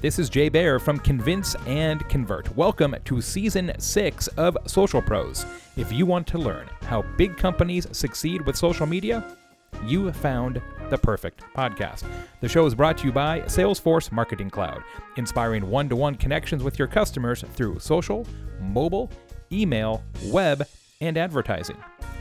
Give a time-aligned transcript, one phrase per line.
[0.00, 2.54] This is Jay Baer from Convince and Convert.
[2.56, 5.44] Welcome to season six of Social Pros.
[5.76, 9.36] If you want to learn how big companies succeed with social media,
[9.84, 12.04] you found the perfect podcast.
[12.40, 14.84] The show is brought to you by Salesforce Marketing Cloud,
[15.16, 18.24] inspiring one to one connections with your customers through social,
[18.60, 19.10] mobile,
[19.50, 20.64] email, web,
[21.00, 21.76] and advertising.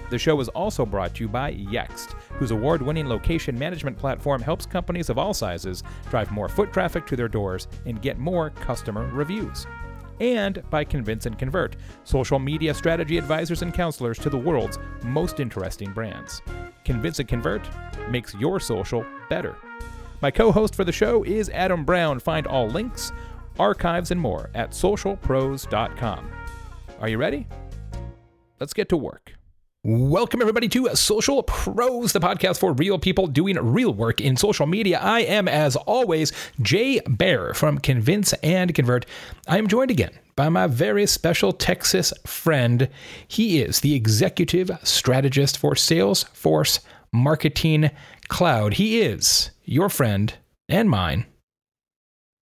[0.09, 4.41] The show is also brought to you by Yext, whose award winning location management platform
[4.41, 8.50] helps companies of all sizes drive more foot traffic to their doors and get more
[8.52, 9.66] customer reviews.
[10.20, 15.40] And by Convince and Convert, social media strategy advisors and counselors to the world's most
[15.40, 16.41] interesting brands.
[16.86, 17.68] Convince and Convert
[18.10, 19.55] makes your social better.
[20.22, 22.20] My co host for the show is Adam Brown.
[22.20, 23.12] Find all links,
[23.60, 26.32] archives, and more at socialpros.com.
[26.99, 27.48] Are you ready?
[28.60, 29.37] Let's get to work.
[29.84, 34.65] Welcome, everybody, to Social Pros, the podcast for real people doing real work in social
[34.65, 34.99] media.
[34.99, 39.05] I am, as always, Jay Baer from Convince and Convert.
[39.48, 42.90] I am joined again by my very special Texas friend.
[43.27, 46.79] He is the executive strategist for Salesforce
[47.13, 47.91] Marketing
[48.29, 48.73] Cloud.
[48.73, 50.34] He is your friend
[50.68, 51.27] and mine,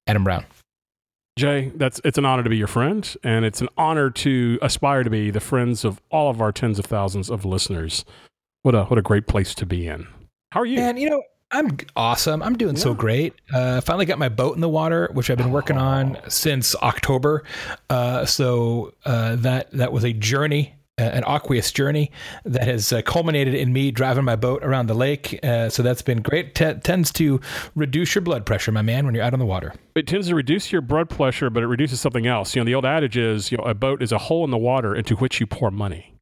[0.07, 0.45] Adam Brown.
[1.37, 5.03] Jay, that's it's an honor to be your friend, and it's an honor to aspire
[5.03, 8.05] to be the friends of all of our tens of thousands of listeners.
[8.61, 10.07] What a what a great place to be in.
[10.51, 10.79] How are you?
[10.79, 12.41] And you know, I'm awesome.
[12.41, 12.83] I'm doing yeah.
[12.83, 13.33] so great.
[13.53, 15.83] Uh, finally got my boat in the water, which I've been working oh.
[15.83, 17.43] on since October.
[17.89, 22.11] Uh, so uh, that that was a journey an aqueous journey
[22.45, 25.39] that has uh, culminated in me driving my boat around the lake.
[25.43, 26.55] Uh, so that's been great.
[26.55, 27.41] T- tends to
[27.75, 29.73] reduce your blood pressure, my man, when you're out on the water.
[29.95, 32.55] It tends to reduce your blood pressure, but it reduces something else.
[32.55, 34.57] You know, the old adage is, you know, a boat is a hole in the
[34.57, 36.14] water into which you pour money.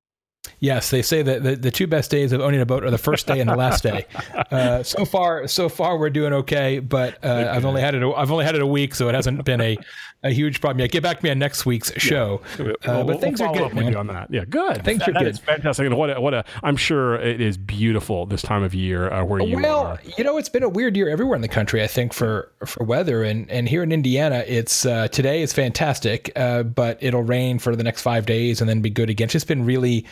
[0.63, 2.97] Yes, they say that the, the two best days of owning a boat are the
[2.97, 4.05] first day and the last day.
[4.49, 8.01] Uh, so far, so far we're doing okay, but uh, I've only had it.
[8.01, 9.77] A, I've only had it a week, so it hasn't been a,
[10.23, 10.91] a huge problem yet.
[10.91, 12.41] Get back to me on next week's show.
[12.57, 12.65] Yeah.
[12.65, 13.73] Uh, but we'll, things we'll are good.
[13.73, 13.95] Man.
[13.95, 14.31] on that.
[14.31, 14.85] Yeah, good.
[14.85, 15.27] Things that, are that good.
[15.27, 15.85] It's fantastic.
[15.85, 19.25] And what a, what a I'm sure it is beautiful this time of year uh,
[19.25, 19.99] where you well, are.
[20.17, 21.83] you know, it's been a weird year everywhere in the country.
[21.83, 26.31] I think for for weather and and here in Indiana, it's uh, today is fantastic,
[26.37, 29.25] uh, but it'll rain for the next five days and then be good again.
[29.25, 30.05] It's just been really,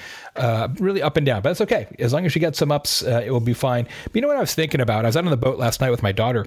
[0.79, 1.87] really up and down, but that's okay.
[1.99, 3.87] As long as you get some ups, uh, it will be fine.
[4.05, 5.05] But you know what I was thinking about?
[5.05, 6.45] I was out on the boat last night with my daughter,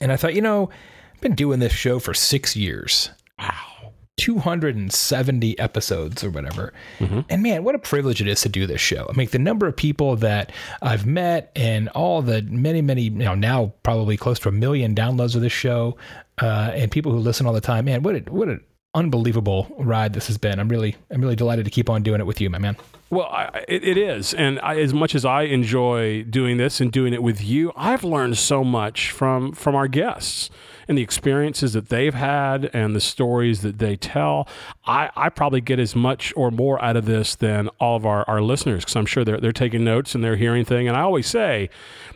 [0.00, 0.70] and I thought, you know,
[1.14, 3.10] I've been doing this show for six years.
[3.38, 3.72] Wow.
[4.18, 6.72] 270 episodes or whatever.
[6.98, 7.20] Mm-hmm.
[7.28, 9.06] And man, what a privilege it is to do this show.
[9.08, 10.52] I mean, the number of people that
[10.82, 14.94] I've met and all the many, many, you know, now probably close to a million
[14.94, 15.96] downloads of this show,
[16.40, 17.86] uh, and people who listen all the time.
[17.86, 18.62] Man, what a, what an
[18.94, 20.58] unbelievable ride this has been.
[20.58, 22.76] I'm really, I'm really delighted to keep on doing it with you, my man.
[23.10, 26.90] Well, I, it, it is, and I, as much as I enjoy doing this and
[26.90, 30.48] doing it with you, I've learned so much from from our guests
[30.88, 34.48] and the experiences that they've had and the stories that they tell.
[34.86, 38.24] I, I probably get as much or more out of this than all of our,
[38.28, 40.88] our listeners because I'm sure they're they're taking notes and they're hearing things.
[40.88, 41.68] And I always say,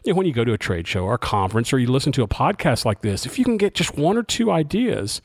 [0.05, 2.13] you know, when you go to a trade show or a conference or you listen
[2.13, 5.21] to a podcast like this, if you can get just one or two ideas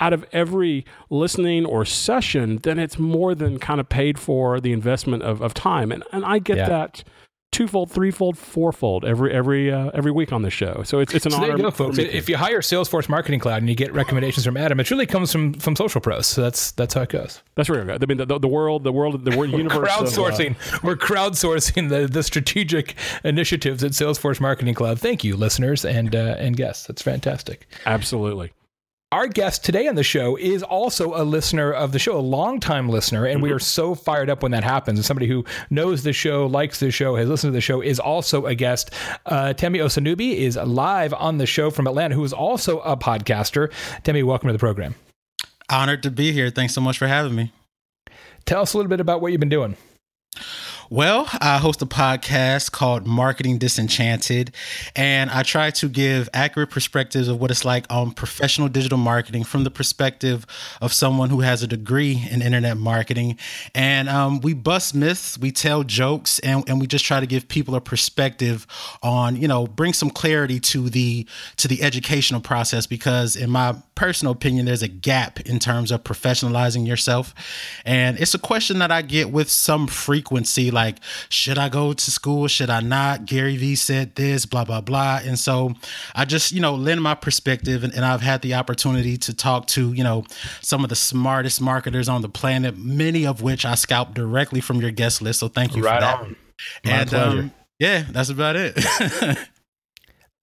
[0.00, 4.72] out of every listening or session, then it's more than kind of paid for the
[4.72, 5.90] investment of, of time.
[5.92, 6.68] And, and I get yeah.
[6.68, 7.04] that
[7.50, 10.82] twofold, threefold, fourfold every every uh, every week on the show.
[10.84, 11.46] So it's it's an so honor.
[11.48, 11.98] There you go, folks.
[11.98, 15.32] If you hire Salesforce Marketing Cloud and you get recommendations from Adam, it really comes
[15.32, 16.26] from from Social Pros.
[16.26, 17.42] So that's that's how it goes.
[17.54, 17.88] That's right.
[17.90, 19.88] I mean, the, the, the world, the world, the world universe.
[19.88, 20.50] crowdsourcing.
[20.50, 22.94] Of, uh, We're crowdsourcing the the strategic
[23.24, 25.00] initiatives at Salesforce Marketing Cloud.
[25.00, 26.86] Thank you, listeners and uh, and guests.
[26.86, 27.66] That's fantastic.
[27.86, 28.52] Absolutely.
[29.10, 32.90] Our guest today on the show is also a listener of the show, a longtime
[32.90, 33.44] listener, and mm-hmm.
[33.44, 34.98] we are so fired up when that happens.
[34.98, 37.98] And somebody who knows the show, likes the show, has listened to the show, is
[37.98, 38.90] also a guest.
[39.24, 43.72] Uh, Temi Osinubi is live on the show from Atlanta, who is also a podcaster.
[44.02, 44.94] Temi, welcome to the program.
[45.70, 46.50] Honored to be here.
[46.50, 47.50] Thanks so much for having me.
[48.44, 49.78] Tell us a little bit about what you've been doing.
[50.90, 54.54] Well, I host a podcast called Marketing Disenchanted,
[54.96, 59.44] and I try to give accurate perspectives of what it's like on professional digital marketing
[59.44, 60.46] from the perspective
[60.80, 63.36] of someone who has a degree in internet marketing.
[63.74, 67.48] And um, we bust myths, we tell jokes, and, and we just try to give
[67.48, 68.66] people a perspective
[69.02, 71.26] on, you know, bring some clarity to the
[71.58, 76.02] to the educational process because, in my personal opinion, there's a gap in terms of
[76.02, 77.34] professionalizing yourself,
[77.84, 80.98] and it's a question that I get with some frequency like,
[81.28, 82.46] should I go to school?
[82.46, 83.26] Should I not?
[83.26, 85.20] Gary Vee said this, blah, blah, blah.
[85.24, 85.74] And so
[86.14, 89.66] I just, you know, lend my perspective and, and I've had the opportunity to talk
[89.68, 90.24] to, you know,
[90.60, 94.80] some of the smartest marketers on the planet, many of which I scalped directly from
[94.80, 95.40] your guest list.
[95.40, 96.20] So thank you right for that.
[96.20, 96.36] On.
[96.84, 98.78] and um, yeah, that's about it.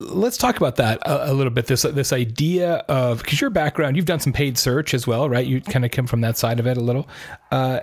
[0.01, 1.67] let's talk about that a, a, little bit.
[1.67, 5.45] This this idea of because your background, you've done some paid search as well, right?
[5.45, 7.07] You kind of come from that side of it a little.
[7.51, 7.79] Uh,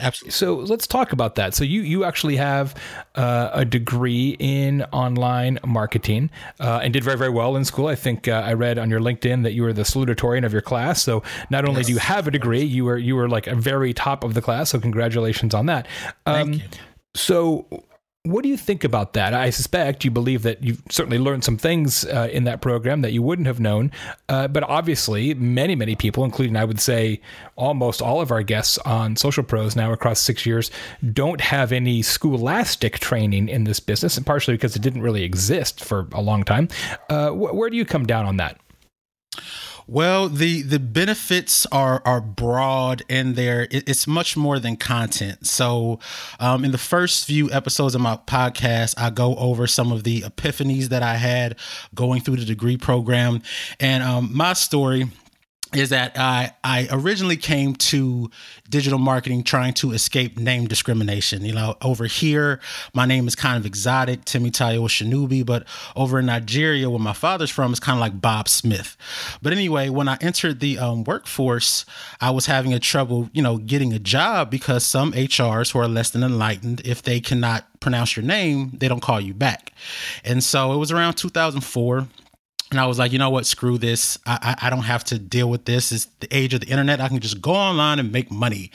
[0.00, 0.32] Absolutely.
[0.32, 1.54] So let's talk about that.
[1.54, 2.74] So you you actually have
[3.14, 7.86] uh, a degree in online marketing uh, and did very very well in school.
[7.86, 10.62] I think uh, I read on your LinkedIn that you were the salutatorian of your
[10.62, 11.00] class.
[11.00, 11.86] So not only yes.
[11.86, 14.42] do you have a degree, you were you were like a very top of the
[14.42, 14.70] class.
[14.70, 15.86] So congratulations on that.
[16.26, 16.68] Um, Thank you.
[17.14, 17.84] So
[18.26, 19.34] what do you think about that?
[19.34, 23.12] I suspect you believe that you've certainly learned some things uh, in that program that
[23.12, 23.92] you wouldn't have known.
[24.30, 27.20] Uh, but obviously, many, many people, including I would say
[27.56, 30.70] almost all of our guests on Social Pros now across six years,
[31.12, 35.84] don't have any scholastic training in this business, and partially because it didn't really exist
[35.84, 36.68] for a long time.
[37.10, 38.58] Uh, wh- where do you come down on that?
[39.86, 45.46] Well, the the benefits are are broad and there it's much more than content.
[45.46, 46.00] So,
[46.40, 50.22] um, in the first few episodes of my podcast, I go over some of the
[50.22, 51.56] epiphanies that I had
[51.94, 53.42] going through the degree program,
[53.78, 55.10] and um, my story
[55.76, 58.30] is that I I originally came to
[58.68, 61.44] digital marketing trying to escape name discrimination.
[61.44, 62.60] You know, over here
[62.92, 65.66] my name is kind of exotic, Temitayo Osinubi, but
[65.96, 68.96] over in Nigeria, where my father's from, it's kind of like Bob Smith.
[69.42, 71.84] But anyway, when I entered the um, workforce,
[72.20, 75.88] I was having a trouble, you know, getting a job because some HRs who are
[75.88, 79.72] less than enlightened, if they cannot pronounce your name, they don't call you back.
[80.24, 82.06] And so it was around 2004
[82.74, 83.46] and I was like, you know what?
[83.46, 84.18] Screw this.
[84.26, 85.92] I, I, I, don't have to deal with this.
[85.92, 87.00] It's the age of the internet.
[87.00, 88.72] I can just go online and make money.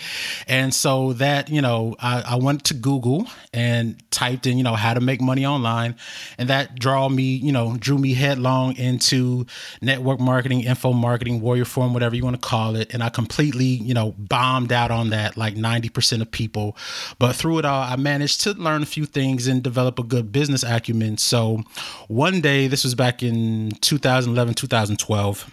[0.48, 4.76] And so that, you know, I, I went to Google and typed in, you know,
[4.76, 5.96] how to make money online.
[6.38, 9.46] And that draw me, you know, drew me headlong into
[9.82, 12.94] network marketing, info marketing, Warrior Forum, whatever you want to call it.
[12.94, 16.78] And I completely, you know, bombed out on that like 90% of people.
[17.18, 20.32] But through it all, I managed to learn a few things and develop a good
[20.32, 21.18] business acumen.
[21.18, 21.64] So
[22.08, 25.50] one day, this was back in 2011, 2012.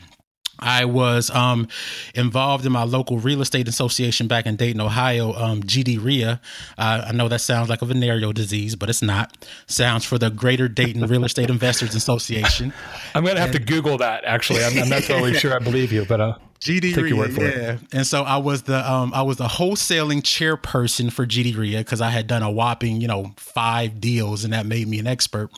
[0.58, 1.68] I was um,
[2.14, 6.40] involved in my local real estate association back in Dayton, Ohio, um, GDREA.
[6.78, 9.46] Uh, I know that sounds like a venereal disease, but it's not.
[9.66, 12.72] Sounds for the Greater Dayton Real Estate Investors Association.
[13.14, 14.64] I'm going to have to Google that, actually.
[14.64, 17.72] I'm, I'm not totally sure I believe you, but uh, GD Take for yeah.
[17.72, 17.80] It.
[17.92, 22.00] And so I was the um I was the wholesaling chairperson for GD REA because
[22.00, 25.50] I had done a whopping, you know, five deals and that made me an expert.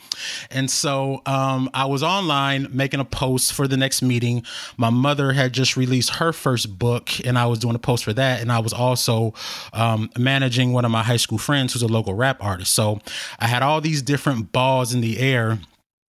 [0.51, 4.43] And so um I was online making a post for the next meeting.
[4.77, 8.13] My mother had just released her first book and I was doing a post for
[8.13, 8.41] that.
[8.41, 9.35] And I was also
[9.73, 12.75] um, managing one of my high school friends who's a local rap artist.
[12.75, 13.01] So
[13.39, 15.59] I had all these different balls in the air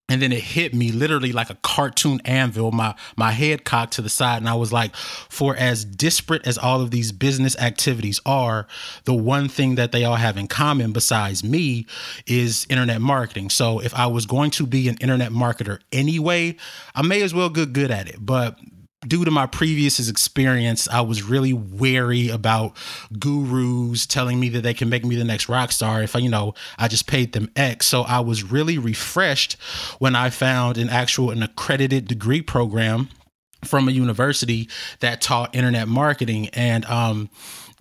[0.10, 2.72] and then it hit me literally like a cartoon anvil.
[2.72, 6.58] My my head cocked to the side and i was like for as disparate as
[6.58, 8.68] all of these business activities are
[9.06, 11.86] the one thing that they all have in common besides me
[12.26, 13.50] is internet marketing.
[13.50, 16.56] So if i was going to be an internet marketer anyway
[16.96, 18.18] i may as well get good at it.
[18.20, 18.58] But
[19.08, 22.76] due to my previous experience, I was really wary about
[23.18, 26.30] gurus telling me that they can make me the next rock star if I, you
[26.30, 27.88] know, I just paid them X.
[27.88, 29.54] So I was really refreshed
[30.00, 33.10] when I found an actual an accredited degree program
[33.64, 34.70] from a university
[35.00, 37.30] that taught internet marketing and um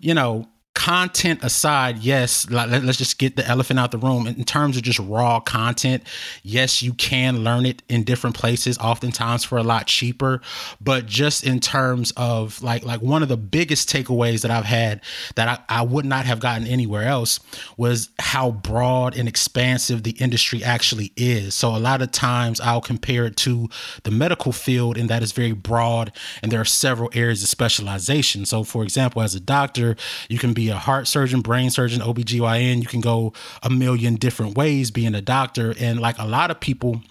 [0.00, 0.48] you know
[0.78, 4.28] content aside, yes, let, us just get the elephant out the room.
[4.28, 6.04] In terms of just raw content,
[6.44, 10.40] yes, you can learn it in different places, oftentimes for a lot cheaper.
[10.80, 15.00] But just in terms of like like one of the biggest takeaways that I've had
[15.34, 17.40] that I, I would not have gotten anywhere else
[17.76, 21.56] was how broad and expansive the industry actually is.
[21.56, 23.68] So a lot of times I'll compare it to
[24.04, 28.46] the medical field, and that is very broad, and there are several areas of specialization.
[28.46, 29.96] So for example, as a doctor,
[30.28, 32.80] you can be a heart surgeon, brain surgeon, OBGYN.
[32.80, 33.32] You can go
[33.62, 35.74] a million different ways being a doctor.
[35.78, 37.02] And like a lot of people,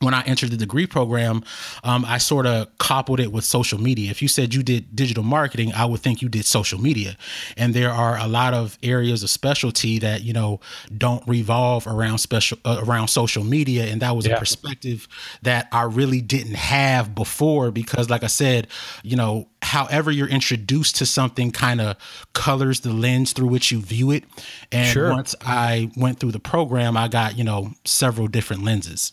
[0.00, 1.42] when I entered the degree program,
[1.84, 4.10] um, I sort of coupled it with social media.
[4.10, 7.16] If you said you did digital marketing, I would think you did social media.
[7.56, 10.60] And there are a lot of areas of specialty that you know
[10.96, 14.36] don't revolve around special uh, around social media, and that was yeah.
[14.36, 15.08] a perspective
[15.42, 18.68] that I really didn't have before because, like I said,
[19.02, 21.96] you know, however you're introduced to something kind of
[22.32, 24.24] colors the lens through which you view it.
[24.70, 25.10] And sure.
[25.10, 29.12] once I went through the program, I got you know several different lenses.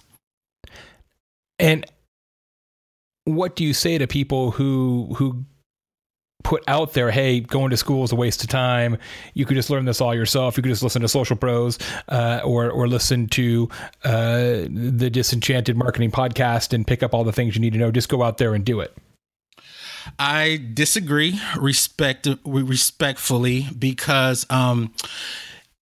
[1.60, 1.86] And
[3.26, 5.46] what do you say to people who who
[6.46, 8.98] put out there, hey, going to school is a waste of time.
[9.34, 10.56] You could just learn this all yourself.
[10.56, 13.68] You could just listen to Social Pros uh, or or listen to
[14.04, 17.92] uh, the Disenchanted Marketing Podcast and pick up all the things you need to know.
[17.92, 18.96] Just go out there and do it.
[20.20, 24.94] I disagree respect respectfully because um,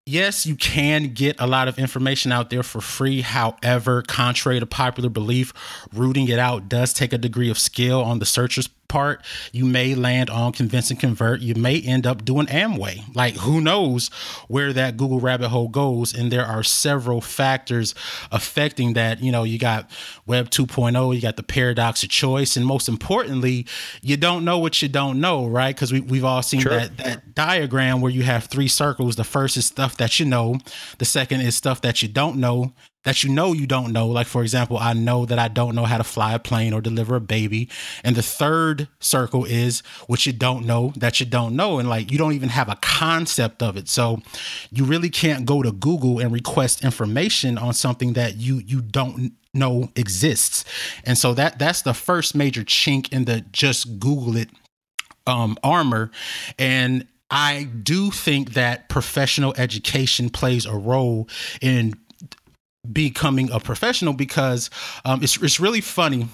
[0.06, 3.22] yes, you can get a lot of information out there for free.
[3.22, 5.54] However, contrary to popular belief,
[5.94, 9.26] rooting it out does take a degree of skill on the searcher's part.
[9.52, 11.42] You may land on convince and convert.
[11.42, 13.04] You may end up doing Amway.
[13.16, 14.10] Like, who knows
[14.48, 16.14] where that Google rabbit hole goes?
[16.14, 17.96] And there are several factors
[18.32, 19.20] affecting that.
[19.20, 19.90] You know, you got
[20.28, 23.66] Web 2.0, you got the paradox of choice, and most importantly,
[24.04, 25.76] you don't know what you don't know, right?
[25.76, 26.74] Because we, we've all seen sure.
[26.74, 29.16] that, that diagram where you have three circles.
[29.16, 30.58] The first is stuff that you know,
[30.98, 32.74] the second is stuff that you don't know,
[33.04, 34.08] that you know you don't know.
[34.08, 36.82] Like, for example, I know that I don't know how to fly a plane or
[36.82, 37.70] deliver a baby.
[38.04, 41.80] And the third circle is what you don't know that you don't know.
[41.80, 43.90] And like, you don't even have a concept of it.
[43.90, 44.22] So
[44.72, 49.34] you really can't go to Google and request information on something that you, you don't
[49.54, 50.66] know exists.
[51.06, 54.50] And so that, that's the first major chink in the just Google it
[55.28, 56.12] um, armor.
[56.58, 61.28] And I do think that professional education plays a role
[61.62, 61.94] in
[62.92, 64.70] becoming a professional because
[65.06, 66.28] um, it's it's really funny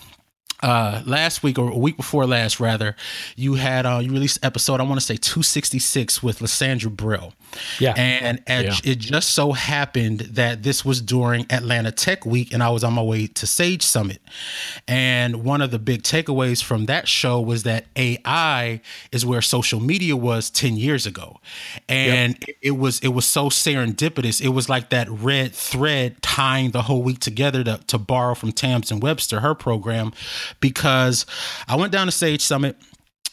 [0.61, 2.95] uh last week or a week before last rather
[3.35, 7.33] you had uh you released episode i want to say 266 with lysandra brill.
[7.79, 7.93] Yeah.
[7.95, 8.75] And yeah.
[8.83, 12.93] it just so happened that this was during atlanta tech week and i was on
[12.93, 14.21] my way to sage summit.
[14.87, 19.79] And one of the big takeaways from that show was that ai is where social
[19.79, 21.39] media was 10 years ago.
[21.87, 22.57] And yep.
[22.61, 24.41] it was it was so serendipitous.
[24.41, 28.51] It was like that red thread tying the whole week together to, to borrow from
[28.51, 30.11] Tamsen Webster her program
[30.59, 31.25] because
[31.67, 32.77] I went down to Sage Summit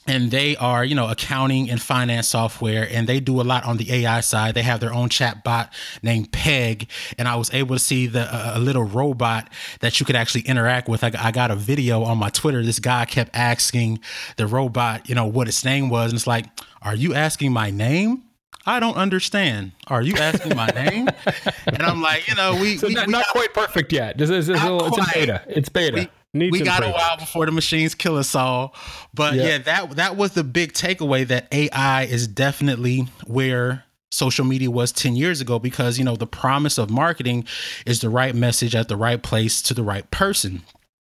[0.06, 3.76] and they are you know accounting and finance software and they do a lot on
[3.76, 7.75] the ai side they have their own chat bot named Pegg and i was able
[7.75, 11.50] to see the a little robot that you could actually interact with I, I, got
[11.50, 14.00] a video on my twitter this guy kept asking
[14.37, 16.46] the robot you know what its name was and it's like
[16.82, 18.23] are you asking my name
[18.68, 19.73] I don't understand.
[19.87, 21.08] Are you asking my name?
[21.66, 24.18] and I'm like, you know, we, so we, not, we not quite perfect yet.
[24.18, 25.44] This is, this is little, it's beta.
[25.46, 25.94] It's beta.
[25.94, 28.74] We, We got a while before the machines kill us all.
[29.14, 29.46] But yeah.
[29.46, 34.92] yeah, that that was the big takeaway that AI is definitely where social media was
[34.92, 37.44] 10 years ago because you know the promise of marketing
[37.84, 40.62] is the right message at the right place to the right person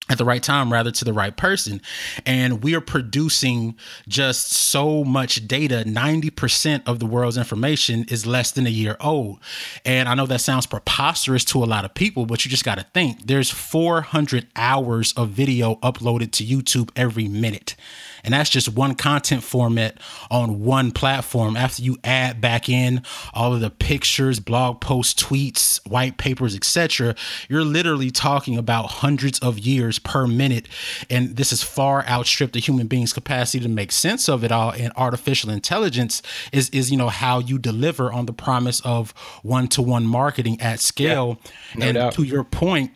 [0.10, 1.82] at the right time rather to the right person.
[2.26, 3.76] And we are producing
[4.08, 5.84] just so much data.
[5.88, 9.40] 90% of the world's information is less than a year old.
[9.86, 12.78] And i know that sounds preposterous to a lot of people but you just got
[12.78, 13.28] to think.
[13.28, 17.76] There's 400 hours of video uploaded to youtube every minute
[18.24, 19.98] and that's just one content format
[20.32, 21.58] on one platform.
[21.58, 23.02] After you add back in
[23.34, 27.16] all of the pictures, blog posts, tweets, white papers, etc.,
[27.50, 30.68] you're literally talking about hundreds of years per minute.
[31.10, 34.72] And this is far outstripped the human being's capacity to make sense of it all.
[34.72, 39.12] And artificial intelligence is, is you know, how you deliver on the promise of
[39.44, 41.40] one-to-one marketing at scale.
[41.44, 42.14] Yeah, no and doubt.
[42.14, 42.92] to your point,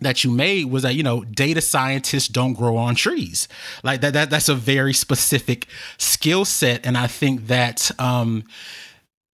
[0.00, 3.48] that you made was that you know data scientists don't grow on trees.
[3.82, 5.66] Like that, that that's a very specific
[5.98, 8.44] skill set and i think that um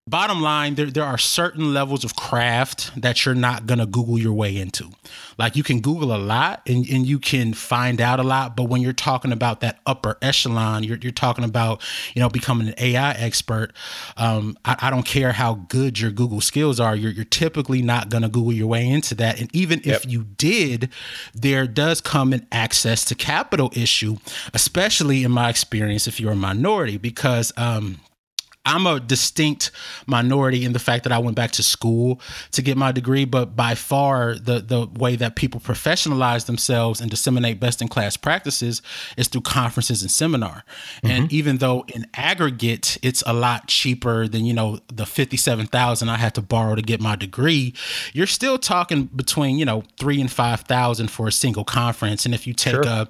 [0.08, 4.20] bottom line there, there are certain levels of craft that you're not going to google
[4.20, 4.88] your way into
[5.40, 8.66] like you can google a lot and, and you can find out a lot but
[8.66, 11.82] when you're talking about that upper echelon you're, you're talking about
[12.14, 13.74] you know becoming an ai expert
[14.18, 18.10] um, I, I, don't care how good your google skills are you're, you're typically not
[18.10, 20.04] going to google your way into that and even yep.
[20.04, 20.90] if you did
[21.34, 24.18] there does come an access to capital issue
[24.54, 28.00] especially in my experience if you're a minority because um,
[28.66, 29.72] I'm a distinct
[30.08, 32.20] minority in the fact that I went back to school
[32.52, 37.10] to get my degree, but by far the the way that people professionalize themselves and
[37.10, 38.82] disseminate best in class practices
[39.18, 40.64] is through conferences and seminar.
[40.98, 41.08] Mm-hmm.
[41.08, 45.68] And even though in aggregate it's a lot cheaper than you know the fifty seven
[45.68, 47.74] thousand I had to borrow to get my degree,
[48.14, 52.26] you're still talking between you know three and five thousand for a single conference.
[52.26, 52.84] And if you take sure.
[52.86, 53.08] a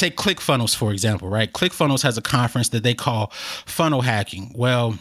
[0.00, 1.52] take ClickFunnels, for example, right?
[1.52, 3.30] ClickFunnels has a conference that they call
[3.66, 4.52] funnel hacking.
[4.54, 4.98] Well,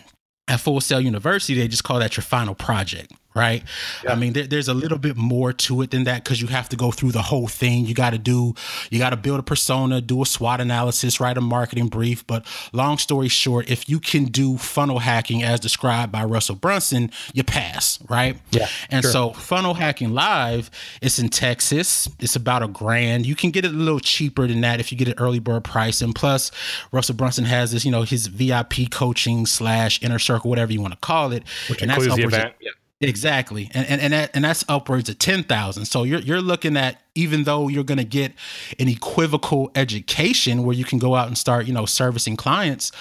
[0.48, 3.64] at Full Sail University, they just call that your final project right?
[4.04, 4.12] Yeah.
[4.12, 6.68] I mean, there, there's a little bit more to it than that because you have
[6.70, 7.86] to go through the whole thing.
[7.86, 8.54] You got to do,
[8.92, 12.28] you got to build a persona, do a SWOT analysis, write a marketing brief.
[12.28, 17.12] But long story short, if you can do funnel hacking as described by Russell Brunson,
[17.34, 18.38] you pass, right?
[18.52, 18.68] Yeah.
[18.90, 19.12] And sure.
[19.12, 20.70] so, funnel hacking live,
[21.02, 22.10] it's in Texas.
[22.20, 23.26] It's about a grand.
[23.26, 25.64] You can get it a little cheaper than that if you get an early bird
[25.64, 26.02] price.
[26.02, 26.52] And plus,
[26.92, 30.94] Russell Brunson has this, you know, his VIP coaching slash inner circle, whatever you want
[30.94, 32.54] to call it, which and includes the event.
[32.60, 35.86] yeah Exactly, and and and, that, and that's upwards of ten thousand.
[35.86, 38.34] So you're you're looking at even though you're going to get
[38.78, 42.92] an equivocal education where you can go out and start you know servicing clients,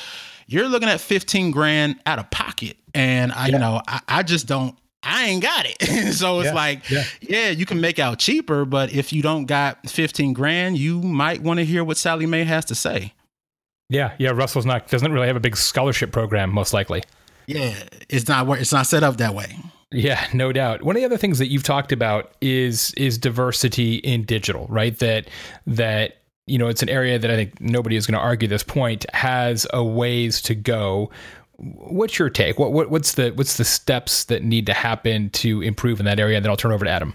[0.47, 2.77] you're looking at 15 grand out of pocket.
[2.95, 3.53] And I, yeah.
[3.53, 6.13] you know, I, I just don't I ain't got it.
[6.15, 7.05] so it's yeah, like, yeah.
[7.21, 7.51] yeah.
[7.51, 11.59] you can make out cheaper, but if you don't got 15 grand, you might want
[11.59, 13.15] to hear what Sallie Mae has to say.
[13.89, 14.31] Yeah, yeah.
[14.31, 17.03] Russell's not doesn't really have a big scholarship program, most likely.
[17.47, 17.75] Yeah,
[18.11, 19.57] it's not it's not set up that way.
[19.91, 20.83] Yeah, no doubt.
[20.83, 24.99] One of the other things that you've talked about is is diversity in digital, right?
[24.99, 25.29] That
[25.67, 28.63] that you know, it's an area that I think nobody is going to argue this
[28.63, 31.11] point has a ways to go.
[31.57, 32.59] What's your take?
[32.59, 36.21] What, what what's the what's the steps that need to happen to improve in that
[36.21, 36.37] area?
[36.37, 37.15] And then I'll turn over to Adam.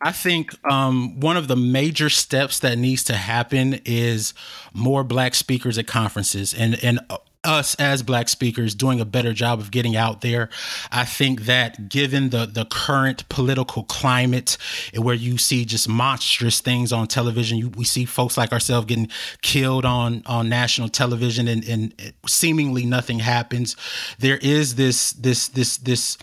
[0.00, 4.32] I think um, one of the major steps that needs to happen is
[4.72, 7.00] more black speakers at conferences and and
[7.44, 10.50] us as black speakers doing a better job of getting out there.
[10.92, 14.58] I think that given the the current political climate
[14.96, 19.08] where you see just monstrous things on television, you, we see folks like ourselves getting
[19.42, 21.94] killed on on national television and, and
[22.26, 23.76] seemingly nothing happens.
[24.18, 26.18] There is this this this this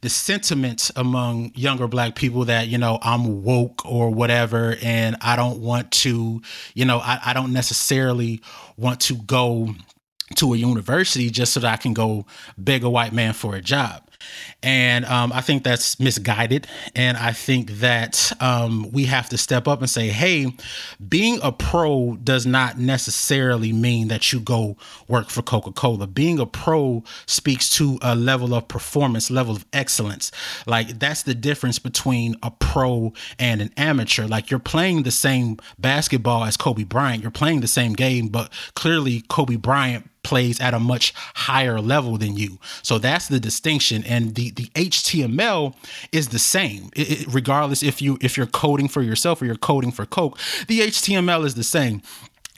[0.00, 5.34] the sentiment among younger black people that you know i'm woke or whatever and i
[5.34, 6.42] don't want to
[6.74, 8.42] you know i, I don't necessarily
[8.76, 9.74] want to go
[10.36, 12.26] to a university just so that I can go
[12.56, 14.08] beg a white man for a job.
[14.62, 16.66] And um, I think that's misguided.
[16.94, 20.54] And I think that um, we have to step up and say, hey,
[21.06, 24.76] being a pro does not necessarily mean that you go
[25.08, 26.06] work for Coca Cola.
[26.06, 30.30] Being a pro speaks to a level of performance, level of excellence.
[30.66, 34.26] Like that's the difference between a pro and an amateur.
[34.26, 38.50] Like you're playing the same basketball as Kobe Bryant, you're playing the same game, but
[38.74, 42.58] clearly Kobe Bryant plays at a much higher level than you.
[42.82, 44.02] So that's the distinction.
[44.04, 45.74] And the the HTML
[46.12, 49.56] is the same, it, it, regardless if you if you're coding for yourself or you're
[49.56, 50.38] coding for Coke.
[50.66, 52.02] The HTML is the same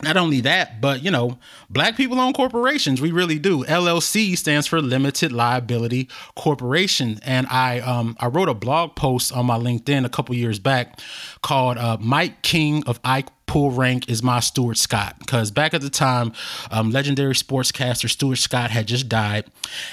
[0.02, 1.38] not only that, but you know,
[1.70, 3.00] black people own corporations.
[3.00, 3.64] We really do.
[3.64, 9.46] LLC stands for Limited Liability Corporation, and I um I wrote a blog post on
[9.46, 11.00] my LinkedIn a couple years back
[11.40, 15.16] called uh, "Mike King of Ike Pool Rank is my Stuart Scott.
[15.20, 16.32] Because back at the time,
[16.70, 19.46] um, legendary sportscaster Stuart Scott had just died,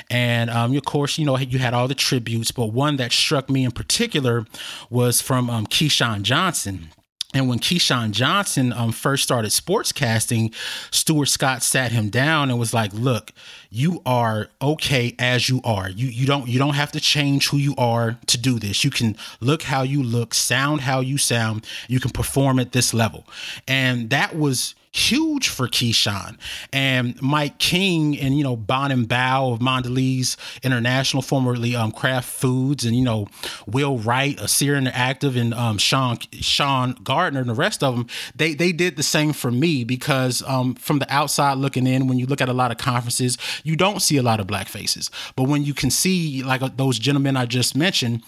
[0.10, 3.50] and um, of course, you know you had all the tributes, but one that struck
[3.50, 4.46] me in particular
[4.90, 6.90] was from um, Keyshawn Johnson
[7.34, 10.54] and when Keyshawn Johnson um, first started sportscasting,
[10.92, 13.32] Stuart Scott sat him down and was like, "Look,
[13.70, 15.90] you are okay as you are.
[15.90, 18.84] You you don't you don't have to change who you are to do this.
[18.84, 21.66] You can look how you look, sound how you sound.
[21.88, 23.26] You can perform at this level."
[23.68, 26.38] And that was huge for Keyshawn.
[26.72, 32.86] And Mike King and, you know, Bonin Bough of Mondelez International, formerly um, Kraft Foods,
[32.86, 33.28] and, you know,
[33.68, 38.08] Will Wright, a Sear Interactive, and um, Sean Sean Gardner and the rest of them,
[38.36, 42.20] they, they did the same for me because um, from the outside looking in, when
[42.20, 45.10] you look at a lot of conferences, you don't see a lot of black faces.
[45.36, 48.24] But when you can see like uh, those gentlemen I just mentioned,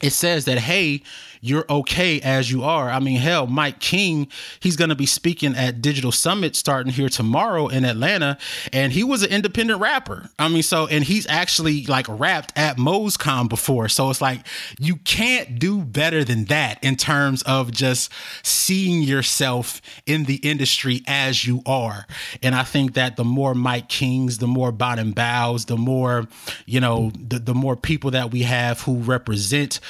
[0.00, 1.02] it says that hey
[1.42, 2.90] you're okay as you are.
[2.90, 4.28] I mean hell mike king
[4.60, 8.38] he's going to be speaking at digital summit starting here tomorrow in atlanta
[8.72, 10.30] and he was an independent rapper.
[10.38, 13.88] I mean so and he's actually like rapped at MozCon before.
[13.88, 14.46] So it's like
[14.78, 21.02] you can't do better than that in terms of just seeing yourself in the industry
[21.06, 22.06] as you are.
[22.42, 26.26] And i think that the more mike kings the more Bonin Boughs the more
[26.66, 29.80] you know the, the more people that we have who represent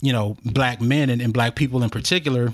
[0.00, 2.52] you know black men and, and black people in particular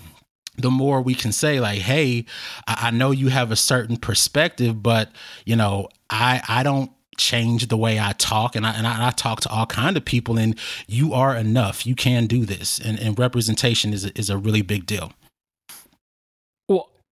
[0.56, 2.24] the more we can say like hey
[2.66, 5.10] I, I know you have a certain perspective but
[5.44, 9.10] you know i i don't change the way I talk and I, and I, I,
[9.10, 11.84] talk to all kind of people and you are enough.
[11.84, 12.78] You can do this.
[12.78, 15.12] And, and representation is a, is a really big deal.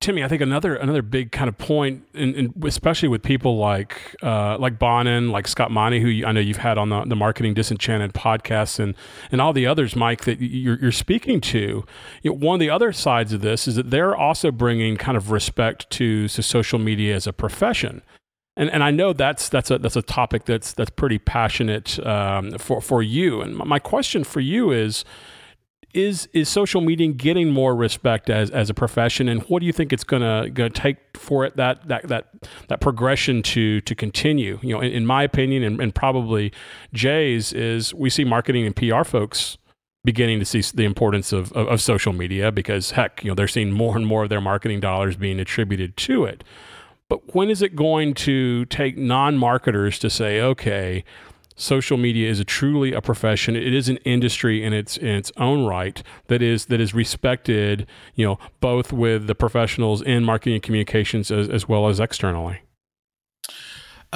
[0.06, 4.56] Timmy, I think another another big kind of point, and especially with people like uh,
[4.56, 8.12] like Bonin, like Scott Monty, who I know you've had on the, the Marketing Disenchanted
[8.12, 8.94] podcast, and
[9.32, 11.84] and all the others, Mike, that you're, you're speaking to.
[12.22, 15.16] You know, one of the other sides of this is that they're also bringing kind
[15.16, 18.02] of respect to, to social media as a profession.
[18.56, 22.52] And, and I know that's that's a that's a topic that's that's pretty passionate um,
[22.58, 23.40] for for you.
[23.40, 25.04] And my question for you is,
[25.94, 29.28] is is social media getting more respect as as a profession?
[29.28, 32.28] And what do you think it's gonna gonna take for it that that that
[32.68, 34.58] that progression to to continue?
[34.62, 36.52] You know in, in my opinion and, and probably
[36.92, 39.58] jay's is we see marketing and pr folks
[40.06, 43.48] beginning to see the importance of, of, of social media because heck you know they're
[43.48, 46.42] seeing more and more of their marketing dollars being attributed to it.
[47.08, 51.04] But when is it going to take non-marketers to say okay
[51.56, 53.56] social media is a truly a profession.
[53.56, 57.86] It is an industry in its in its own right that is that is respected,
[58.14, 62.60] you know, both with the professionals in marketing and communications as, as well as externally.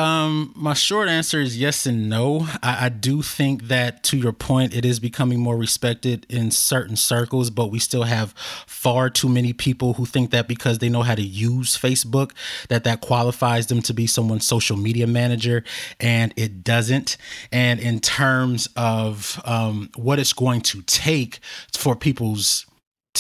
[0.01, 2.49] Um, my short answer is yes and no.
[2.63, 6.97] I, I, do think that, to your point, it is becoming more respected in certain
[6.97, 8.33] circles, but we still have
[8.67, 12.31] far too many people who think that because they know how to use Facebook,
[12.71, 15.65] that that qualifies them to be someone's social media manager,
[16.01, 17.19] and it doesn't.
[17.53, 21.41] And in terms of um, what it's going to take
[21.77, 22.65] for people's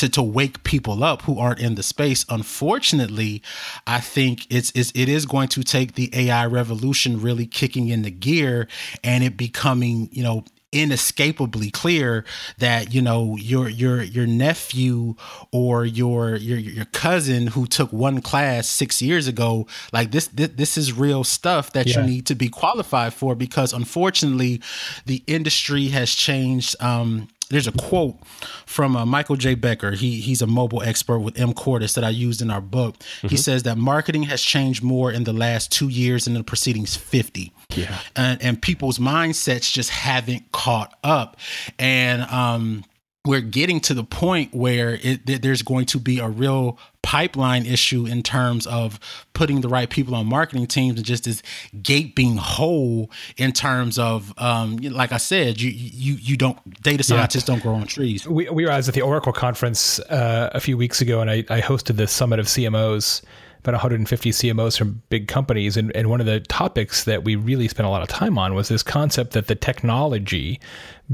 [0.00, 2.24] to to wake people up who aren't in the space.
[2.28, 3.42] Unfortunately,
[3.86, 8.10] I think it's, it's it is going to take the AI revolution really kicking into
[8.10, 8.66] gear
[9.04, 12.24] and it becoming you know inescapably clear
[12.58, 15.16] that you know your your your nephew
[15.50, 20.50] or your your your cousin who took one class 6 years ago like this this,
[20.54, 22.00] this is real stuff that yeah.
[22.00, 24.60] you need to be qualified for because unfortunately
[25.06, 28.16] the industry has changed um there's a quote
[28.64, 29.54] from uh, Michael J.
[29.54, 29.92] Becker.
[29.92, 32.98] He he's a mobile expert with mCordis that I used in our book.
[32.98, 33.28] Mm-hmm.
[33.28, 36.86] He says that marketing has changed more in the last two years than the preceding
[36.86, 37.52] fifty.
[37.70, 41.36] Yeah, and and people's mindsets just haven't caught up,
[41.78, 42.84] and um
[43.26, 48.06] we're getting to the point where it, there's going to be a real pipeline issue
[48.06, 48.98] in terms of
[49.34, 51.42] putting the right people on marketing teams and just this
[51.82, 57.46] gaping hole in terms of um, like I said, you you you don't data scientists
[57.46, 57.54] yeah.
[57.54, 58.26] don't grow on trees.
[58.26, 61.60] We we were at the Oracle conference uh, a few weeks ago, and I, I
[61.60, 63.22] hosted the summit of CMOs
[63.60, 65.76] about 150 CMOs from big companies.
[65.76, 68.54] And, and one of the topics that we really spent a lot of time on
[68.54, 70.60] was this concept that the technology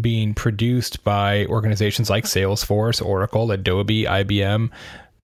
[0.00, 4.70] being produced by organizations like Salesforce, Oracle, Adobe, IBM,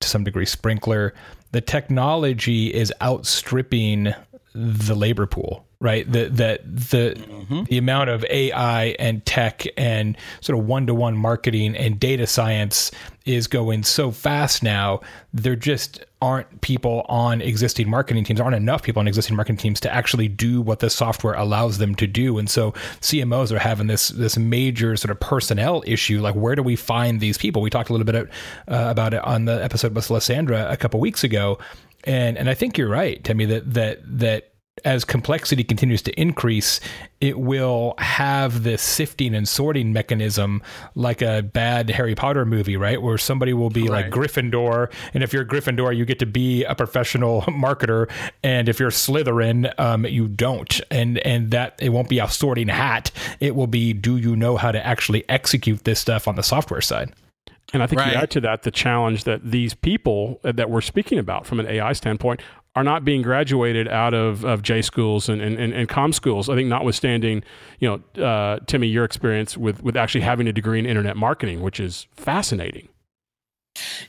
[0.01, 1.13] to some degree, Sprinklr,
[1.53, 4.15] the technology is outstripping
[4.55, 6.11] the labor pool right?
[6.11, 7.65] That that the mm-hmm.
[7.65, 12.29] the amount of AI and tech and sort of one to one marketing and data
[12.29, 12.93] science
[13.27, 15.01] is going so fast now.
[15.35, 19.81] There just aren't people on existing marketing teams, aren't enough people on existing marketing teams
[19.81, 22.39] to actually do what the software allows them to do.
[22.39, 26.21] And so CMOs are having this this major sort of personnel issue.
[26.21, 27.61] Like, where do we find these people?
[27.61, 28.27] We talked a little bit uh,
[28.69, 31.59] about it on the episode with Lysandra a couple weeks ago.
[32.05, 34.52] And and I think you're right, Timmy, that that that
[34.85, 36.81] as complexity continues to increase,
[37.21, 40.63] it will have this sifting and sorting mechanism
[40.95, 43.01] like a bad Harry Potter movie, right?
[43.01, 44.07] Where somebody will be right.
[44.07, 48.11] like Gryffindor, and if you're Gryffindor, you get to be a professional marketer,
[48.43, 52.69] and if you're Slytherin, um, you don't, and and that it won't be a sorting
[52.69, 53.11] hat.
[53.41, 56.81] It will be, do you know how to actually execute this stuff on the software
[56.81, 57.13] side?
[57.73, 58.13] And I think right.
[58.13, 61.67] you add to that the challenge that these people that we're speaking about from an
[61.67, 62.43] AI standpoint
[62.75, 66.49] are not being graduated out of, of J schools and, and, and, and com schools.
[66.49, 67.43] I think notwithstanding,
[67.81, 71.61] you know, uh, Timmy, your experience with, with actually having a degree in internet marketing,
[71.61, 72.89] which is fascinating.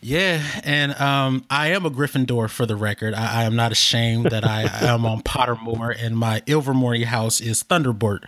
[0.01, 3.13] Yeah, and um, I am a Gryffindor for the record.
[3.13, 7.63] I, I am not ashamed that I, am on Pottermore, and my Ilvermorny house is
[7.63, 8.25] Thunderbird.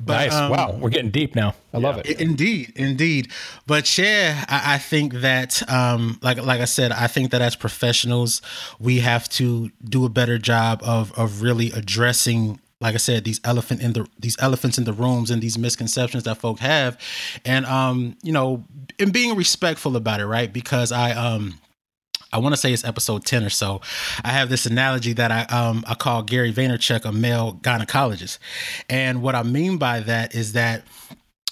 [0.00, 0.34] But, nice.
[0.34, 1.54] Um, wow, we're getting deep now.
[1.72, 2.20] I yeah, love it.
[2.20, 3.30] Indeed, indeed.
[3.66, 7.54] But yeah, I, I think that, um, like like I said, I think that as
[7.54, 8.42] professionals,
[8.80, 13.40] we have to do a better job of of really addressing like I said, these
[13.44, 16.98] elephant in the these elephants in the rooms and these misconceptions that folk have,
[17.44, 18.64] and um, you know,
[18.98, 20.52] and being respectful about it, right?
[20.52, 21.58] Because I um.
[22.34, 23.82] I want to say it's episode 10 or so.
[24.24, 28.38] I have this analogy that I um I call Gary Vaynerchuk a male gynecologist.
[28.88, 30.82] And what I mean by that is that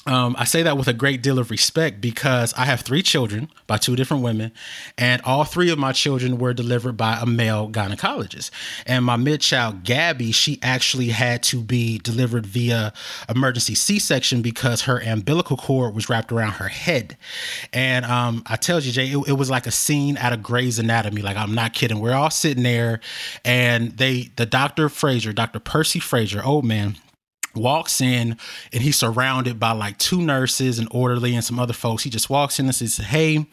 [0.07, 3.51] um, I say that with a great deal of respect because I have three children
[3.67, 4.51] by two different women,
[4.97, 8.51] and all three of my children were delivered by a male gynecologist.
[8.87, 12.95] And my mid child, Gabby, she actually had to be delivered via
[13.29, 17.19] emergency C section because her umbilical cord was wrapped around her head.
[17.75, 20.79] And um, I tell you, Jay, it, it was like a scene out of Grey's
[20.79, 21.21] Anatomy.
[21.21, 22.01] Like, I'm not kidding.
[22.01, 23.01] We're all sitting there,
[23.45, 24.89] and they, the Dr.
[24.89, 25.61] Fraser, Dr.
[25.61, 26.97] Percy Fraser, old man,
[27.55, 28.37] walks in
[28.73, 32.03] and he's surrounded by like two nurses and orderly and some other folks.
[32.03, 33.47] He just walks in and says hey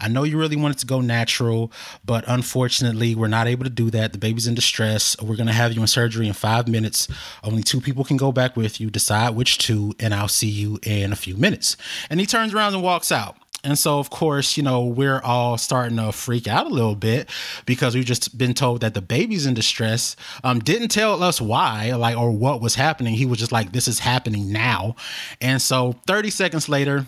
[0.00, 1.70] i know you really wanted to go natural
[2.04, 4.12] but unfortunately we're not able to do that.
[4.12, 5.16] The baby's in distress.
[5.20, 7.08] We're going to have you in surgery in five minutes.
[7.42, 8.90] Only two people can go back with you.
[8.90, 11.76] Decide which two and i'll see you in a few minutes.
[12.10, 15.56] And he turns around and walks out and so, of course, you know, we're all
[15.58, 17.28] starting to freak out a little bit
[17.66, 20.16] because we've just been told that the baby's in distress.
[20.44, 23.14] Um, didn't tell us why, like, or what was happening.
[23.14, 24.96] He was just like, this is happening now.
[25.40, 27.06] And so, 30 seconds later,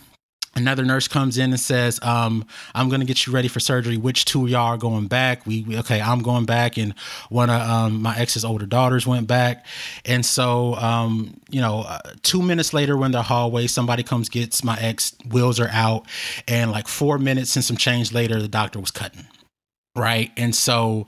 [0.57, 3.97] another nurse comes in and says um, i'm going to get you ready for surgery.
[3.97, 5.47] Which two y'all are going back?
[5.47, 6.95] We, we okay i'm going back and
[7.29, 9.67] one of um, my ex's older daughters went back.
[10.05, 13.67] And so um, you know uh, two minutes later when the hallway.
[13.67, 16.07] Somebody comes gets my ex wheels are out.
[16.49, 19.27] And like four minutes and some change later the doctor was cutting.
[19.95, 20.31] Right?
[20.37, 21.07] And so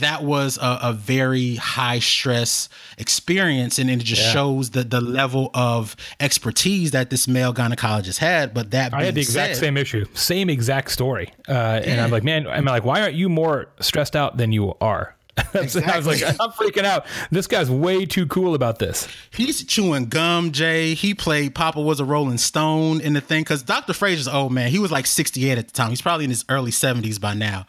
[0.00, 4.32] that was a, a, very high stress experience and it just yeah.
[4.32, 9.14] shows the the level of expertise that this male gynecologist had but that i had
[9.14, 11.90] the exact said, same issue same exact story uh, yeah.
[11.90, 15.14] and i'm like man i'm like why aren't you more stressed out than you are
[15.54, 15.92] Exactly.
[15.92, 17.06] I was like, I'm freaking out.
[17.30, 19.08] This guy's way too cool about this.
[19.30, 20.94] He's chewing gum, Jay.
[20.94, 23.92] He played Papa was a Rolling Stone in the thing because Dr.
[23.92, 24.70] Frazier's old man.
[24.70, 25.90] He was like 68 at the time.
[25.90, 27.66] He's probably in his early 70s by now.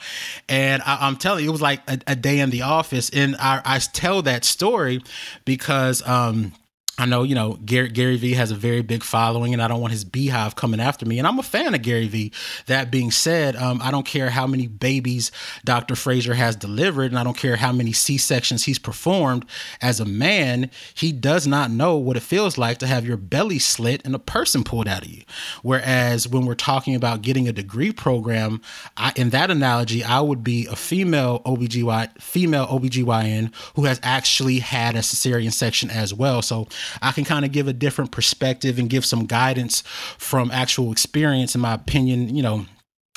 [0.47, 3.09] And I, am telling you, it was like a, a, day in the office.
[3.09, 5.01] And I, I tell that story
[5.45, 6.53] because um,
[6.99, 9.79] I know, you know, Gary, Gary Vee has a very big following, and I don't
[9.79, 11.17] want his beehive coming after me.
[11.17, 12.33] And I'm a fan of Gary Vee.
[12.65, 15.31] That being said, um, I don't care how many babies
[15.63, 15.95] Dr.
[15.95, 19.45] Frazier has delivered, and I don't care how many C sections he's performed.
[19.81, 23.59] As a man, he does not know what it feels like to have your belly
[23.59, 25.23] slit and a person pulled out of you.
[25.61, 28.59] Whereas when we're talking about getting a degree program,
[28.97, 34.59] I, in that analogy, I would be a female OBGY, female OBGYN who has actually
[34.59, 36.41] had a cesarean section as well.
[36.41, 36.67] So
[37.01, 39.81] I can kind of give a different perspective and give some guidance
[40.17, 41.55] from actual experience.
[41.55, 42.65] In my opinion, you know,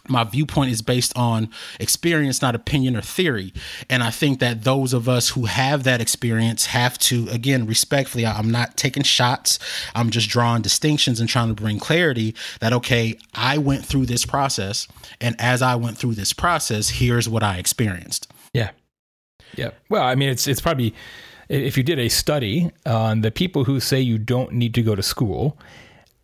[0.09, 3.53] my viewpoint is based on experience, not opinion or theory.
[3.89, 8.27] And I think that those of us who have that experience have to, again, respectfully,
[8.27, 9.61] I'm not taking shots.
[9.95, 14.27] I'm just drawing distinctions and trying to bring clarity that, okay, I went through this
[14.27, 14.89] process.
[15.21, 18.27] And as I went through this process, here's what I experienced.
[18.53, 18.71] Yeah.
[19.55, 19.71] Yeah.
[19.89, 20.95] Well, I mean, it's, it's probably,
[21.53, 24.95] if you did a study on the people who say you don't need to go
[24.95, 25.59] to school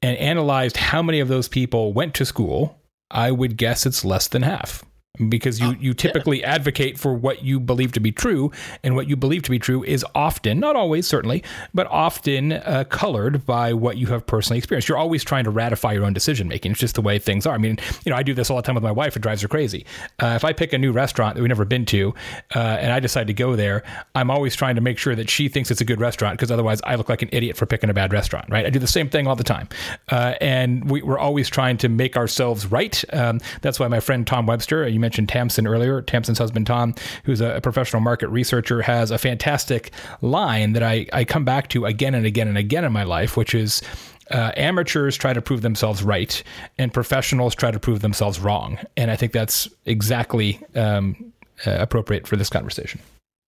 [0.01, 4.29] and analyzed how many of those people went to school, I would guess it's less
[4.29, 4.85] than half
[5.29, 6.55] because you, oh, you typically yeah.
[6.55, 8.53] advocate for what you believe to be true.
[8.83, 11.43] And what you believe to be true is often, not always, certainly,
[11.75, 14.89] but often uh, colored by what you have personally experienced.
[14.89, 16.73] You're always trying to ratify your own decision making.
[16.73, 17.55] It's just the way things are.
[17.55, 19.17] I mean, you know, I do this all the time with my wife.
[19.17, 19.85] It drives her crazy.
[20.21, 22.15] Uh, if I pick a new restaurant that we've never been to
[22.55, 23.83] uh, and I decide to go there,
[24.15, 26.81] I'm always trying to make sure that she thinks it's a good restaurant because otherwise
[26.85, 28.67] I look like an idiot for picking a bad restaurant, right?
[28.67, 29.69] I do the same thing all the time.
[30.11, 33.03] Uh, and we, are always trying to make ourselves right.
[33.13, 36.03] Um, that's why my friend Tom Webster, you mentioned Tamsen earlier.
[36.03, 36.95] Tamsen's husband, Tom,
[37.25, 39.91] who's a, professional market researcher, has a fantastic
[40.23, 43.37] line that I, I come back to again and again and again in my life,
[43.37, 43.83] which is
[44.31, 46.43] uh, amateurs try to prove themselves right
[46.79, 48.79] and professionals try to prove themselves wrong.
[48.97, 51.33] And I think that's exactly um,
[51.67, 53.01] uh, appropriate for this conversation.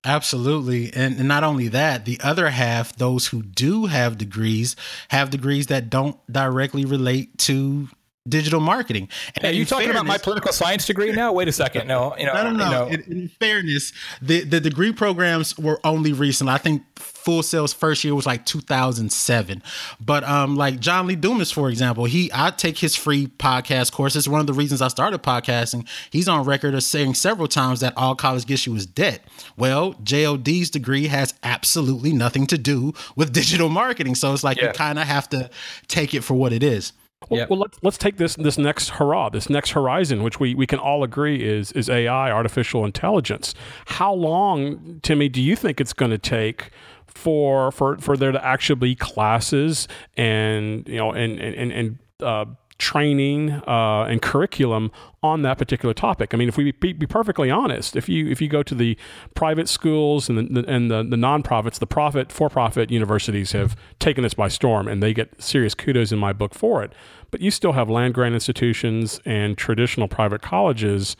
[0.05, 0.90] Absolutely.
[0.94, 4.75] And, and, not only that, the other half, those who do have degrees,
[5.11, 7.88] have degrees that don't directly relate to
[8.28, 9.09] digital marketing.
[9.37, 11.33] And Are you talking fairness, about my political science degree now?
[11.33, 11.88] Wait a second.
[11.88, 12.64] No, you know, no, no, no.
[12.64, 12.87] You know.
[12.87, 16.50] In, in, fairness, the, the degree programs were only recent.
[16.50, 19.62] I think Full Sail's first year was like 2007.
[20.00, 24.16] But um, like John Lee Dumas, for example, he I take his free podcast course.
[24.16, 25.87] It's one of the reasons I started podcasting.
[26.11, 29.24] He's on record of saying several times that all college gets you is debt.
[29.56, 34.14] Well, JLD's degree has absolutely nothing to do with digital marketing.
[34.14, 34.68] So it's like yeah.
[34.68, 35.50] you kind of have to
[35.88, 36.92] take it for what it is.
[37.28, 37.50] Well, yep.
[37.50, 40.78] well, let's let's take this this next hurrah, this next horizon, which we, we can
[40.78, 43.54] all agree is is AI, artificial intelligence.
[43.87, 46.70] How long, Timmy, do you think it's going to take
[47.06, 52.46] for for for there to actually be classes and you know and and and uh,
[52.81, 54.90] training uh, and curriculum
[55.23, 56.33] on that particular topic.
[56.35, 58.97] I mean, if we be, be, perfectly honest, if you if you go to the
[59.35, 64.23] private schools and the, and the, the nonprofits, the profit for profit universities have taken
[64.23, 66.93] this by storm, and they get serious kudos in my book for it.
[67.31, 71.16] But you still have land grant institutions and traditional private colleges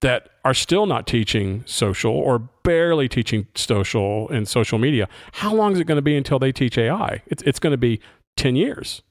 [0.00, 5.08] that are still not teaching social or barely teaching social and social media.
[5.32, 7.22] How long is it going to be until they teach AI?
[7.26, 8.00] It's, it's going to be
[8.36, 9.02] 10 years.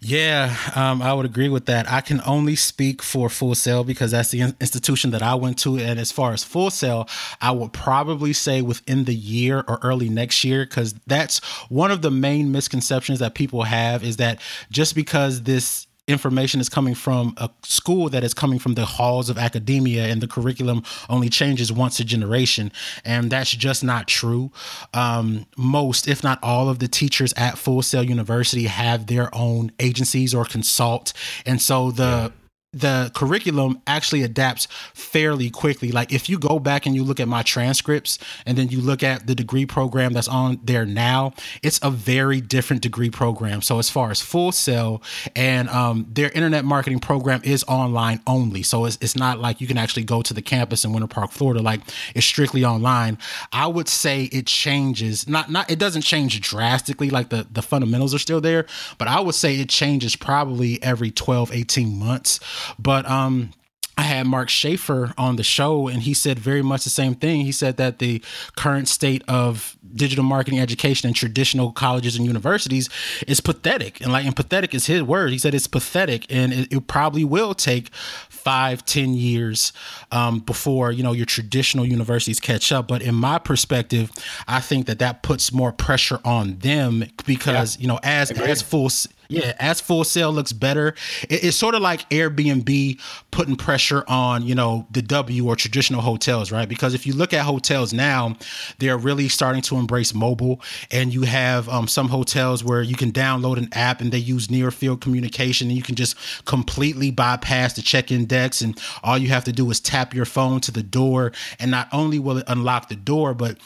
[0.00, 1.90] Yeah, um, I would agree with that.
[1.90, 5.78] I can only speak for Full Sail because that's the institution that I went to.
[5.78, 7.06] And as far as Full Sail,
[7.40, 12.00] I would probably say within the year or early next year, because that's one of
[12.00, 17.34] the main misconceptions that people have is that just because this information is coming from
[17.36, 21.72] a school that is coming from the halls of academia and the curriculum only changes
[21.72, 22.72] once a generation.
[23.04, 24.50] And that's just not true.
[24.94, 29.72] Um, most if not all of the teachers at full sail university have their own
[29.78, 31.12] agencies or consult.
[31.46, 32.32] And so the
[32.72, 35.90] the curriculum actually adapts fairly quickly.
[35.90, 39.02] Like if you go back and you look at my transcripts and then you look
[39.02, 41.32] at the degree program that's on there now,
[41.64, 43.60] it's a very different degree program.
[43.60, 45.02] So as far as Full Sail
[45.34, 48.62] and um, their internet marketing program is online only.
[48.62, 51.32] So it's, it's not like you can actually go to the campus in Winter Park,
[51.32, 51.62] Florida.
[51.62, 51.80] Like
[52.14, 53.18] it's strictly online.
[53.52, 55.26] I would say it changes.
[55.26, 57.10] Not not it doesn't change drastically.
[57.10, 61.10] Like the the fundamentals are still there, but I would say it changes probably every
[61.10, 62.38] 12, 18 months
[62.78, 63.52] but um
[64.00, 67.42] I had Mark Schaefer on the show, and he said very much the same thing.
[67.42, 68.22] He said that the
[68.56, 72.88] current state of digital marketing education in traditional colleges and universities
[73.28, 74.00] is pathetic.
[74.00, 75.32] And like, and pathetic is his word.
[75.32, 79.70] He said it's pathetic, and it, it probably will take five, ten years
[80.10, 82.88] um, before you know your traditional universities catch up.
[82.88, 84.10] But in my perspective,
[84.48, 87.82] I think that that puts more pressure on them because yeah.
[87.82, 88.88] you know as as full
[89.30, 90.88] yeah, as Full Sail looks better,
[91.28, 96.00] it, it's sort of like Airbnb putting pressure on, you know, the W or traditional
[96.00, 96.68] hotels, right?
[96.68, 98.36] Because if you look at hotels now,
[98.78, 100.60] they're really starting to embrace mobile.
[100.90, 104.50] And you have um, some hotels where you can download an app and they use
[104.50, 108.60] near field communication and you can just completely bypass the check in decks.
[108.60, 111.32] And all you have to do is tap your phone to the door.
[111.60, 113.58] And not only will it unlock the door, but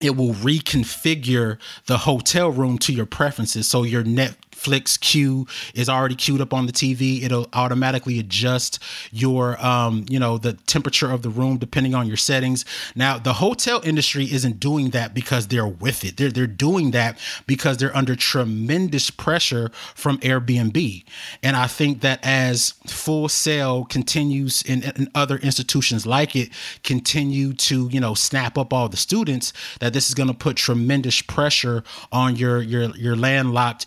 [0.00, 3.66] it will reconfigure the hotel room to your preferences.
[3.66, 7.22] So your net Netflix queue is already queued up on the TV.
[7.22, 12.16] It'll automatically adjust your, um, you know, the temperature of the room depending on your
[12.16, 12.64] settings.
[12.94, 16.16] Now, the hotel industry isn't doing that because they're with it.
[16.16, 21.04] They're they're doing that because they're under tremendous pressure from Airbnb.
[21.42, 26.50] And I think that as Full Sail continues and, and other institutions like it
[26.82, 30.56] continue to, you know, snap up all the students, that this is going to put
[30.56, 33.86] tremendous pressure on your your your landlocked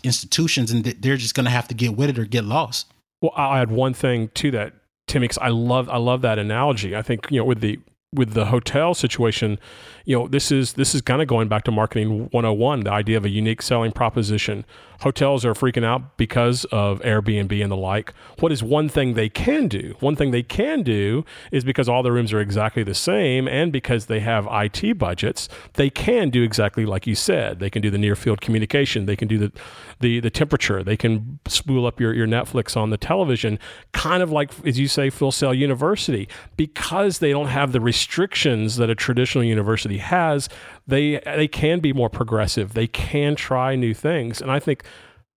[0.70, 2.92] institutions and they're just going to have to get with it or get lost.
[3.20, 4.74] Well, I'll add one thing to that,
[5.06, 6.96] Timmy, because I love I love that analogy.
[6.96, 7.78] I think you know with the
[8.14, 9.58] with the hotel situation,
[10.04, 13.16] you know, this is this is kind of going back to marketing 101, the idea
[13.16, 14.64] of a unique selling proposition.
[15.02, 18.14] Hotels are freaking out because of Airbnb and the like.
[18.38, 19.96] What is one thing they can do?
[19.98, 23.72] One thing they can do is because all the rooms are exactly the same and
[23.72, 27.58] because they have IT budgets, they can do exactly like you said.
[27.58, 29.52] They can do the near field communication, they can do the
[29.98, 33.58] the the temperature, they can spool up your, your Netflix on the television,
[33.92, 38.76] kind of like as you say, Full Sail University, because they don't have the restrictions
[38.76, 40.48] that a traditional university has,
[40.86, 42.74] they they can be more progressive.
[42.74, 44.84] They can try new things, and I think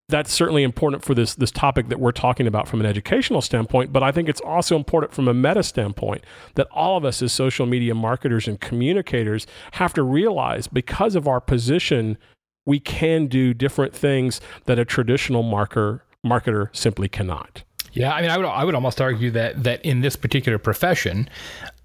[0.08, 3.92] that's certainly important for this this topic that we're talking about from an educational standpoint.
[3.92, 6.24] But I think it's also important from a meta standpoint
[6.56, 11.28] that all of us as social media marketers and communicators have to realize because of
[11.28, 12.18] our position,
[12.66, 17.64] we can do different things that a traditional marker marketer simply cannot.
[17.94, 21.30] Yeah, I mean, I would I would almost argue that that in this particular profession,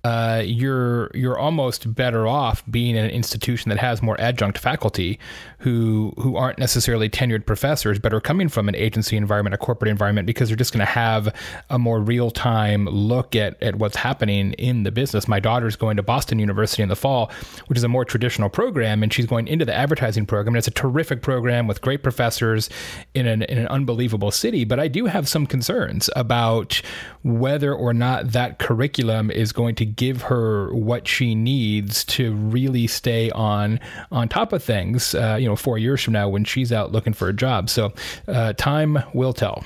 [0.03, 5.19] uh, you're you're almost better off being in an institution that has more adjunct faculty
[5.59, 9.91] who who aren't necessarily tenured professors but are coming from an agency environment, a corporate
[9.91, 11.35] environment, because they're just going to have
[11.69, 15.29] a more real time look at at what's happening in the business.
[15.29, 17.31] My daughter's going to Boston University in the fall,
[17.67, 20.55] which is a more traditional program, and she's going into the advertising program.
[20.55, 22.71] And it's a terrific program with great professors
[23.13, 24.65] in an in an unbelievable city.
[24.65, 26.81] But I do have some concerns about
[27.23, 32.87] whether or not that curriculum is going to give her what she needs to really
[32.87, 35.15] stay on on top of things.
[35.15, 37.69] Uh, you know, four years from now when she's out looking for a job.
[37.71, 37.93] So
[38.29, 39.65] uh, time will tell.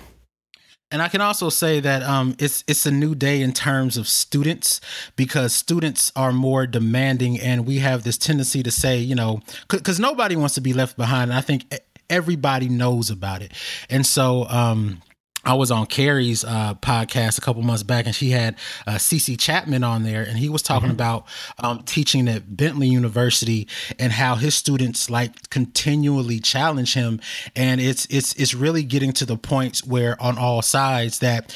[0.91, 4.07] And I can also say that um, it's it's a new day in terms of
[4.07, 4.81] students
[5.17, 9.99] because students are more demanding, and we have this tendency to say, you know, because
[9.99, 11.31] nobody wants to be left behind.
[11.33, 11.65] And I think
[12.09, 13.53] everybody knows about it,
[13.91, 14.47] and so.
[14.49, 15.03] Um,
[15.47, 19.39] I was on Carrie's uh, podcast a couple months back, and she had uh, CC
[19.39, 20.95] Chapman on there, and he was talking mm-hmm.
[20.95, 21.27] about
[21.59, 27.21] um, teaching at Bentley University and how his students like continually challenge him,
[27.55, 31.55] and it's it's it's really getting to the point where on all sides that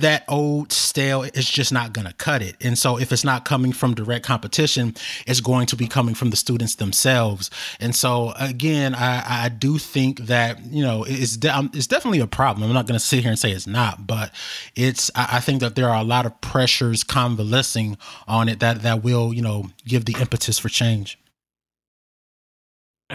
[0.00, 2.56] that old stale is just not going to cut it.
[2.60, 4.94] And so if it's not coming from direct competition,
[5.26, 7.50] it's going to be coming from the students themselves.
[7.80, 12.20] And so again, I, I do think that, you know, it's, de- um, it's definitely
[12.20, 12.68] a problem.
[12.68, 14.32] I'm not going to sit here and say it's not, but
[14.74, 18.82] it's, I, I think that there are a lot of pressures convalescing on it that,
[18.82, 21.18] that will, you know, give the impetus for change.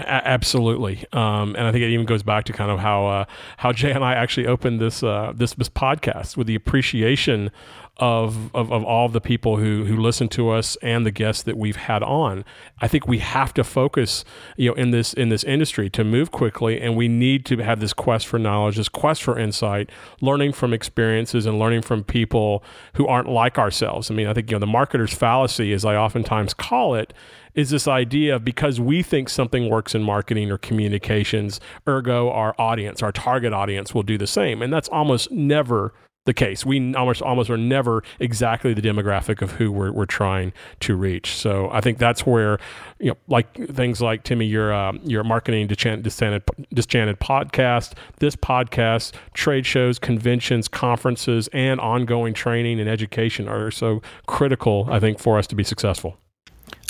[0.07, 3.25] Absolutely, um, and I think it even goes back to kind of how uh,
[3.57, 7.51] how Jay and I actually opened this uh, this this podcast with the appreciation
[7.99, 11.43] of, of, of all of the people who, who listen to us and the guests
[11.43, 12.45] that we've had on.
[12.79, 14.23] I think we have to focus,
[14.55, 17.81] you know, in this in this industry to move quickly, and we need to have
[17.81, 19.89] this quest for knowledge, this quest for insight,
[20.21, 22.63] learning from experiences and learning from people
[22.93, 24.09] who aren't like ourselves.
[24.09, 27.13] I mean, I think you know the marketer's fallacy, as I oftentimes call it,
[27.55, 32.55] is this idea of because we think something works in marketing or communications, ergo our
[32.57, 35.93] audience, our target audience will do the same, and that's almost never
[36.25, 36.63] the case.
[36.63, 41.33] We almost almost are never exactly the demographic of who we're, we're trying to reach.
[41.33, 42.59] So I think that's where
[42.99, 49.13] you know, like things like Timmy, your uh, your marketing disenchanted, disenchanted podcast, this podcast,
[49.33, 54.87] trade shows, conventions, conferences, and ongoing training and education are so critical.
[54.91, 56.17] I think for us to be successful.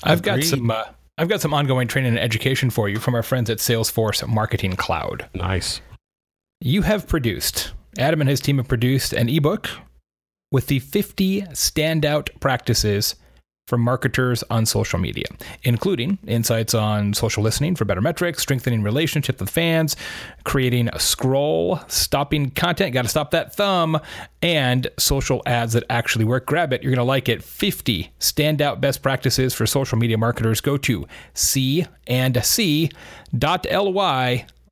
[0.03, 0.41] I've Agreed.
[0.41, 0.71] got some.
[0.71, 0.85] Uh,
[1.17, 4.75] I've got some ongoing training and education for you from our friends at Salesforce Marketing
[4.77, 5.27] Cloud.
[5.33, 5.81] Nice.
[6.61, 9.69] You have produced Adam and his team have produced an ebook
[10.51, 13.15] with the 50 standout practices
[13.69, 15.25] for marketers on social media,
[15.63, 19.95] including insights on social listening for better metrics, strengthening relationships with fans,
[20.43, 23.99] creating a scroll, stopping content, got to stop that thumb,
[24.41, 26.45] and social ads that actually work.
[26.45, 27.43] Grab it, you're going to like it.
[27.43, 30.59] 50 standout best practices for social media marketers.
[30.59, 32.91] Go to c and c.ly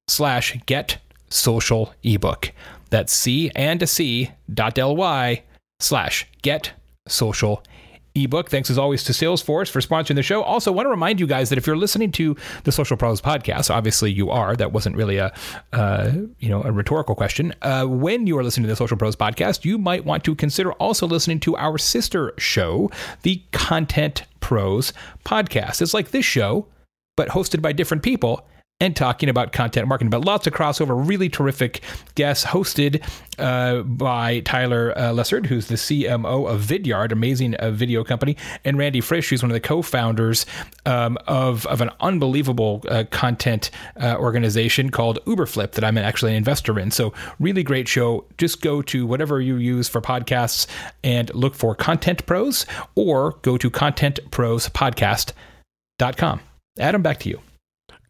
[0.08, 0.98] slash get
[1.30, 2.52] social ebook.
[2.90, 5.44] That's C and C dot ly
[5.80, 6.72] slash get
[7.08, 7.77] social ebook.
[8.26, 10.42] Thanks as always to Salesforce for sponsoring the show.
[10.42, 13.70] Also, want to remind you guys that if you're listening to the Social Pros podcast,
[13.70, 14.56] obviously you are.
[14.56, 15.34] That wasn't really a
[15.74, 17.54] uh, you know a rhetorical question.
[17.62, 20.72] Uh, when you are listening to the Social Pros podcast, you might want to consider
[20.74, 22.90] also listening to our sister show,
[23.22, 24.94] the Content Pros
[25.26, 25.82] podcast.
[25.82, 26.68] It's like this show,
[27.16, 28.48] but hosted by different people
[28.80, 30.12] and talking about content marketing.
[30.12, 31.82] But lots of crossover, really terrific
[32.14, 33.04] guests hosted
[33.40, 38.78] uh, by Tyler uh, Lessard, who's the CMO of Vidyard, amazing uh, video company, and
[38.78, 40.46] Randy Frisch, who's one of the co-founders
[40.86, 46.38] um, of, of an unbelievable uh, content uh, organization called Uberflip that I'm actually an
[46.38, 46.92] investor in.
[46.92, 48.26] So really great show.
[48.38, 50.68] Just go to whatever you use for podcasts
[51.04, 56.42] and look for Content Pros or go to contentprospodcast.com.
[56.80, 57.42] Adam, back to you.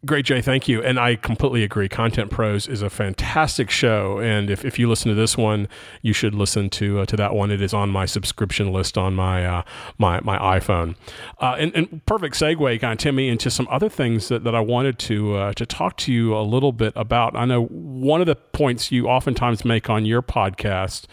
[0.06, 0.40] Great, Jay.
[0.40, 0.80] Thank you.
[0.80, 1.88] And I completely agree.
[1.88, 4.20] Content Pros is a fantastic show.
[4.20, 5.66] And if, if you listen to this one,
[6.02, 7.50] you should listen to uh, to that one.
[7.50, 9.62] It is on my subscription list on my uh,
[9.98, 10.94] my, my iPhone.
[11.40, 14.60] Uh, and, and, perfect segue, kind of, Timmy, into some other things that, that I
[14.60, 17.34] wanted to uh, to talk to you a little bit about.
[17.34, 21.06] I know one of the points you oftentimes make on your podcast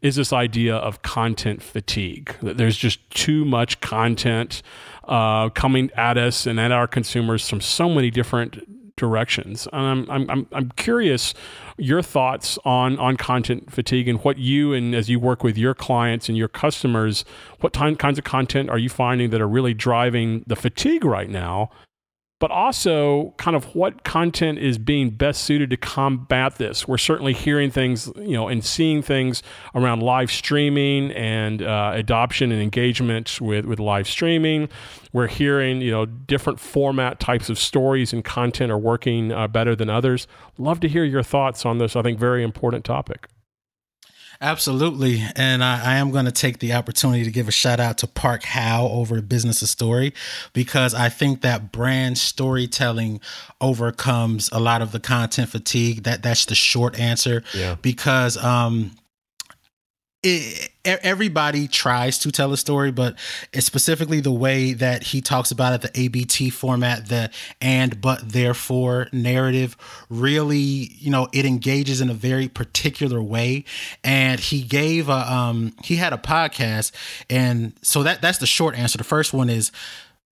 [0.00, 2.34] is this idea of content fatigue.
[2.40, 4.62] That there's just too much content
[5.10, 9.66] uh, coming at us and at our consumers from so many different directions.
[9.72, 11.34] And I'm, I'm, I'm curious
[11.76, 15.74] your thoughts on, on content fatigue and what you and as you work with your
[15.74, 17.24] clients and your customers,
[17.60, 21.30] what time, kinds of content are you finding that are really driving the fatigue right
[21.30, 21.70] now
[22.40, 26.88] but also kind of what content is being best suited to combat this.
[26.88, 29.42] We're certainly hearing things, you know, and seeing things
[29.74, 34.70] around live streaming and uh, adoption and engagement with, with live streaming.
[35.12, 39.76] We're hearing, you know, different format types of stories and content are working uh, better
[39.76, 40.26] than others.
[40.56, 43.28] Love to hear your thoughts on this, I think, very important topic.
[44.42, 45.22] Absolutely.
[45.36, 48.06] And I, I am going to take the opportunity to give a shout out to
[48.06, 50.14] Park Howell over at Business of Story
[50.54, 53.20] because I think that brand storytelling
[53.60, 56.04] overcomes a lot of the content fatigue.
[56.04, 57.42] That that's the short answer.
[57.52, 57.76] Yeah.
[57.82, 58.92] Because um
[60.22, 63.16] it, everybody tries to tell a story, but
[63.52, 68.32] it's specifically the way that he talks about it, the ABT format, the and but
[68.32, 69.76] therefore narrative
[70.10, 73.64] really, you know, it engages in a very particular way.
[74.04, 76.92] And he gave a um he had a podcast
[77.30, 78.98] and so that that's the short answer.
[78.98, 79.72] The first one is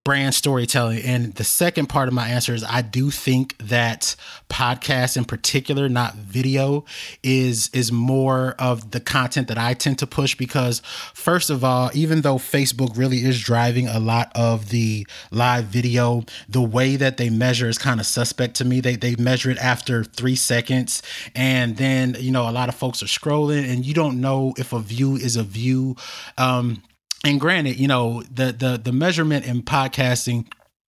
[0.07, 1.03] brand storytelling.
[1.03, 4.15] And the second part of my answer is I do think that
[4.49, 6.85] podcast in particular, not video,
[7.23, 10.81] is is more of the content that I tend to push because
[11.13, 16.23] first of all, even though Facebook really is driving a lot of the live video,
[16.47, 18.79] the way that they measure is kind of suspect to me.
[18.79, 21.03] They they measure it after three seconds,
[21.35, 24.71] and then you know a lot of folks are scrolling, and you don't know if
[24.71, 25.97] a view is a view.
[26.37, 26.81] Um,
[27.23, 30.47] and granted, you know, the the the measurement in podcasting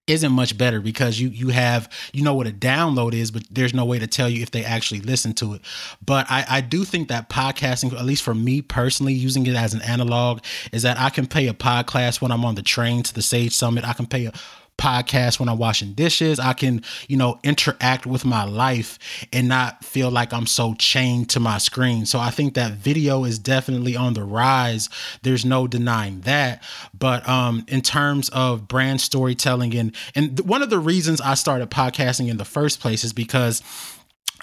[0.10, 3.74] isn't much better because you you have you know what a download is, but there's
[3.74, 5.62] no way to tell you if they actually listen to it.
[6.04, 9.74] But I, I do think that podcasting, at least for me personally, using it as
[9.74, 13.14] an analog, is that I can pay a podcast when I'm on the train to
[13.14, 13.88] the Sage Summit.
[13.88, 14.34] I can pay a
[14.80, 16.40] podcast when I'm washing dishes.
[16.40, 18.98] I can, you know, interact with my life
[19.32, 22.06] and not feel like I'm so chained to my screen.
[22.06, 24.90] So I think that video is definitely on the rise.
[25.22, 26.64] There's no denying that.
[26.98, 31.70] But um in terms of brand storytelling and and one of the reasons I started
[31.70, 33.62] podcasting in the first place is because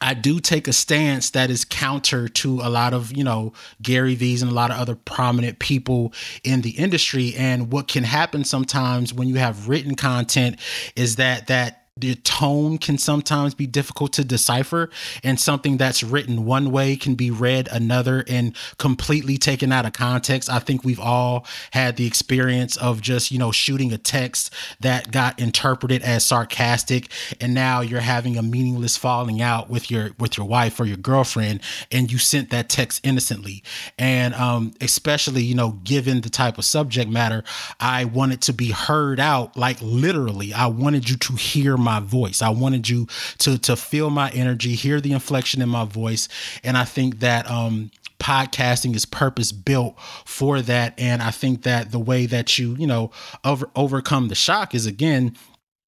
[0.00, 4.14] I do take a stance that is counter to a lot of, you know, Gary
[4.14, 6.12] V's and a lot of other prominent people
[6.44, 7.34] in the industry.
[7.36, 10.58] And what can happen sometimes when you have written content
[10.94, 14.90] is that that the tone can sometimes be difficult to decipher
[15.24, 19.94] and something that's written one way can be read another and completely taken out of
[19.94, 20.50] context.
[20.50, 25.10] I think we've all had the experience of just you know shooting a text that
[25.10, 30.36] got interpreted as sarcastic and now you're having a meaningless falling out with your with
[30.36, 33.62] your wife or your girlfriend and you sent that text innocently.
[33.98, 37.42] And um especially you know given the type of subject matter
[37.80, 40.52] i wanted to be heard out like literally.
[40.52, 42.42] I wanted you to hear my voice.
[42.42, 43.06] I wanted you
[43.38, 46.28] to to feel my energy, hear the inflection in my voice,
[46.64, 50.94] and I think that um podcasting is purpose built for that.
[50.98, 53.10] And i think that the way that you you know
[53.44, 55.36] over, overcome the shock is again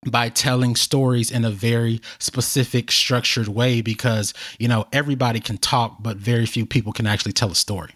[0.08, 5.96] by telling stories in a very specific structured way because you know everybody can talk
[6.00, 7.90] but very few people can actually tell a story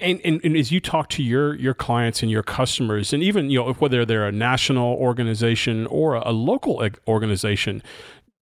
[0.00, 3.50] and, and, and, as you talk to your your clients and your customers, and even
[3.50, 7.82] you know whether they're a national organization or a, a local organization,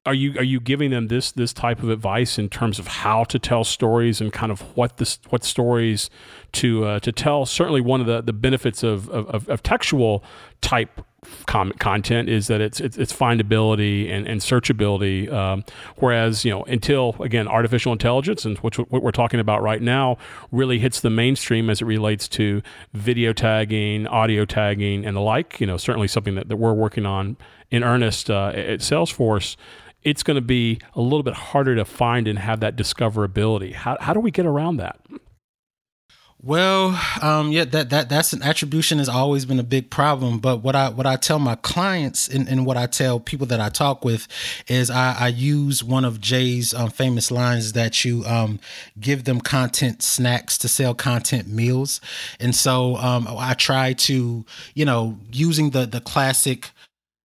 [0.06, 3.24] are you are you giving them this this type of advice in terms of how
[3.24, 6.08] to tell stories and kind of what this what stories
[6.52, 7.44] to uh, to tell?
[7.44, 10.24] Certainly, one of the the benefits of of, of textual
[10.60, 11.04] type
[11.46, 15.30] com- content is that it's it's, it's findability and, and searchability.
[15.32, 15.64] Um,
[15.96, 20.18] whereas you know until again artificial intelligence and which what we're talking about right now
[20.50, 22.62] really hits the mainstream as it relates to
[22.92, 25.60] video tagging, audio tagging, and the like.
[25.60, 27.36] You know certainly something that, that we're working on
[27.70, 29.56] in earnest uh, at Salesforce.
[30.02, 33.74] It's going to be a little bit harder to find and have that discoverability.
[33.74, 34.98] How, how do we get around that?
[36.42, 40.38] Well, um, yeah, that that that's an attribution has always been a big problem.
[40.38, 43.60] But what I what I tell my clients and, and what I tell people that
[43.60, 44.26] I talk with
[44.66, 48.58] is I, I use one of Jay's um, famous lines that you um,
[48.98, 52.00] give them content snacks to sell content meals,
[52.38, 56.70] and so um, I try to you know using the the classic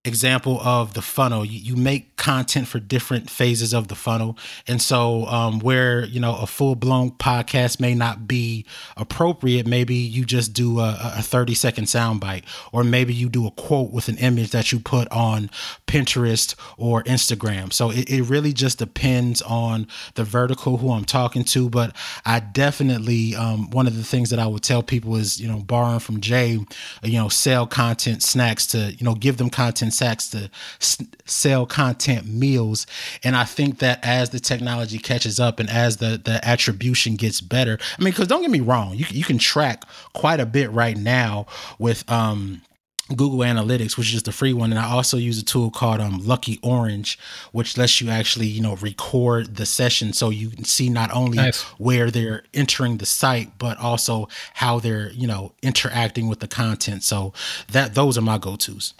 [0.05, 1.43] example of the funnel.
[1.43, 4.37] You, you, make content for different phases of the funnel.
[4.67, 8.65] And so um, where you know a full-blown podcast may not be
[8.97, 13.51] appropriate maybe you just do a, a 30 second soundbite or maybe you do a
[13.51, 15.49] quote with an image that you put on
[15.85, 17.73] pinterest or instagram.
[17.73, 21.95] So it, it really just depends on the vertical who i'm talking to but
[22.25, 25.59] i definitely um, one of the things that i would tell people is you know
[25.59, 26.59] borrowing from jay
[27.03, 30.49] you know sell content snacks to you know give them content Sachs to
[30.81, 32.85] s- sell content meals.
[33.23, 37.41] And I think that as the technology catches up and as the, the attribution gets
[37.41, 39.83] better, I mean, because don't get me wrong, you, you can track
[40.13, 41.47] quite a bit right now
[41.79, 42.61] with, um,
[43.09, 46.01] Google Analytics, which is just a free one, and I also use a tool called
[46.01, 47.19] um, Lucky Orange,
[47.51, 51.37] which lets you actually, you know, record the session so you can see not only
[51.37, 51.61] nice.
[51.77, 57.03] where they're entering the site, but also how they're, you know, interacting with the content.
[57.03, 57.31] So
[57.71, 58.95] that those are my go tos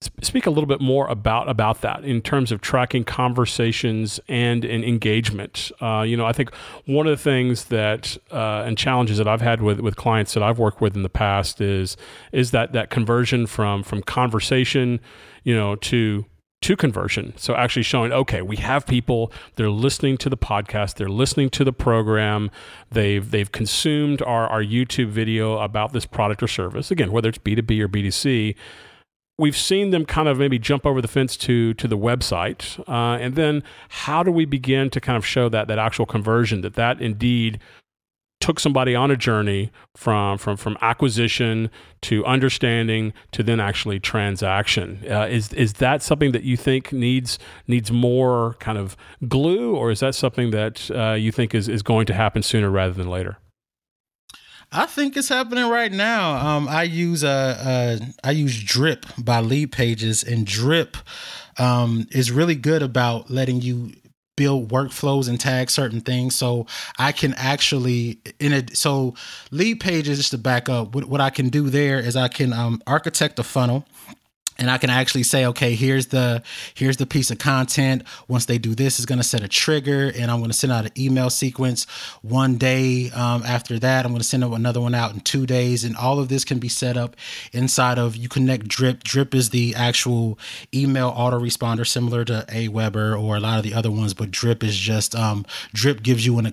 [0.00, 4.84] speak a little bit more about about that in terms of tracking conversations and, and
[4.84, 5.72] engagement.
[5.80, 6.54] Uh, you know, I think
[6.86, 10.42] one of the things that uh, and challenges that I've had with, with clients that
[10.42, 11.96] I've worked with in the past is
[12.32, 15.00] is that that conversion from from conversation,
[15.42, 16.24] you know, to
[16.60, 17.34] to conversion.
[17.36, 21.64] So actually showing, okay, we have people, they're listening to the podcast, they're listening to
[21.64, 22.50] the program,
[22.90, 26.90] they've they've consumed our, our YouTube video about this product or service.
[26.90, 28.54] Again, whether it's B2B or B2C,
[29.38, 33.18] we've seen them kind of maybe jump over the fence to to the website, uh,
[33.22, 36.74] and then how do we begin to kind of show that that actual conversion that
[36.74, 37.60] that indeed
[38.40, 41.70] took somebody on a journey from from from acquisition
[42.00, 45.02] to understanding to then actually transaction.
[45.08, 48.96] Uh, is is that something that you think needs needs more kind of
[49.28, 52.70] glue, or is that something that uh, you think is is going to happen sooner
[52.70, 53.38] rather than later?
[54.70, 56.34] I think it's happening right now.
[56.36, 60.96] Um, I use uh, uh, I use Drip by Leadpages, and Drip
[61.58, 63.92] um, is really good about letting you
[64.36, 66.36] build workflows and tag certain things.
[66.36, 66.66] So
[66.98, 68.76] I can actually in it.
[68.76, 69.14] So
[69.50, 72.80] Leadpages, just to back up, what, what I can do there is I can um,
[72.86, 73.84] architect a funnel
[74.58, 76.42] and I can actually say, okay, here's the
[76.74, 78.02] here's the piece of content.
[78.26, 80.72] Once they do this, it's going to set a trigger, and I'm going to send
[80.72, 81.84] out an email sequence
[82.22, 83.10] one day.
[83.10, 86.18] Um, after that, I'm going to send another one out in two days, and all
[86.18, 87.14] of this can be set up
[87.52, 89.04] inside of you connect Drip.
[89.04, 90.38] Drip is the actual
[90.74, 94.76] email autoresponder, similar to Aweber or a lot of the other ones, but Drip is
[94.76, 96.52] just um, Drip gives you an, a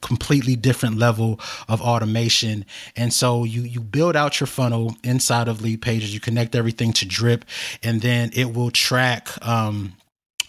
[0.00, 1.38] completely different level
[1.68, 2.64] of automation.
[2.96, 6.92] And so you you build out your funnel inside of lead pages, You connect everything
[6.94, 7.44] to Drip,
[7.82, 9.28] and then it will track.
[9.46, 9.94] Um,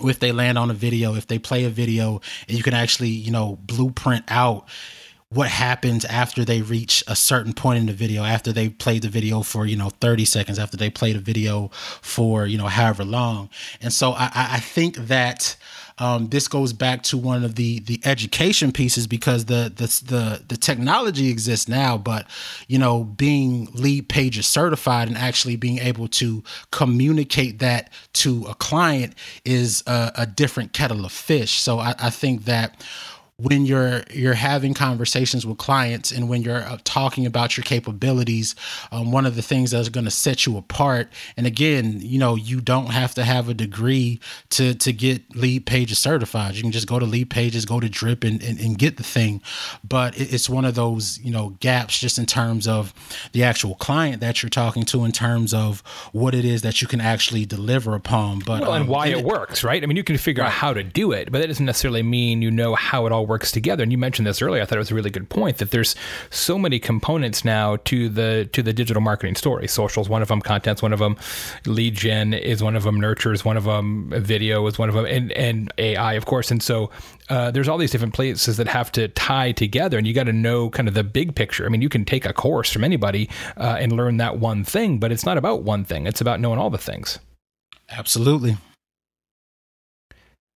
[0.03, 3.09] if they land on a video, if they play a video, and you can actually,
[3.09, 4.67] you know, blueprint out
[5.31, 9.07] what happens after they reach a certain point in the video after they played the
[9.07, 11.69] video for you know 30 seconds after they played a video
[12.01, 13.49] for you know however long
[13.81, 15.55] and so i i think that
[15.97, 20.43] um, this goes back to one of the the education pieces because the the the,
[20.47, 22.25] the technology exists now, but
[22.67, 29.15] you know, being Leadpages certified and actually being able to communicate that to a client
[29.45, 31.59] is a, a different kettle of fish.
[31.59, 32.81] So I, I think that
[33.41, 38.55] when you're you're having conversations with clients and when you're uh, talking about your capabilities
[38.91, 42.35] um, one of the things that's going to set you apart and again you know
[42.35, 44.19] you don't have to have a degree
[44.49, 46.55] to to get lead pages certified.
[46.55, 49.03] You can just go to lead pages go to drip and, and, and get the
[49.03, 49.41] thing.
[49.83, 52.93] But it, it's one of those you know gaps just in terms of
[53.31, 55.81] the actual client that you're talking to in terms of
[56.11, 58.39] what it is that you can actually deliver upon.
[58.39, 59.81] But well, and um, why and it, it, works right?
[59.81, 60.49] I mean you can figure right.
[60.49, 63.25] out how to do it but that doesn't necessarily mean you know how it all
[63.25, 63.83] works together.
[63.83, 64.61] And you mentioned this earlier.
[64.61, 65.95] I thought it was a really good point that there's
[66.29, 69.67] so many components now to the to the digital marketing story.
[69.67, 70.41] Socials, one of them.
[70.41, 71.17] Content's one of them.
[71.65, 72.99] Lead gen is one of them.
[72.99, 74.11] Nurture is one of them.
[74.17, 75.05] Video is one of them.
[75.05, 76.51] And and AI, of course.
[76.51, 76.91] And so
[77.29, 80.33] uh, there's all these different places that have to tie together, and you got to
[80.33, 81.65] know kind of the big picture.
[81.65, 84.99] I mean, you can take a course from anybody uh, and learn that one thing,
[84.99, 86.07] but it's not about one thing.
[86.07, 87.19] It's about knowing all the things.
[87.89, 88.57] Absolutely.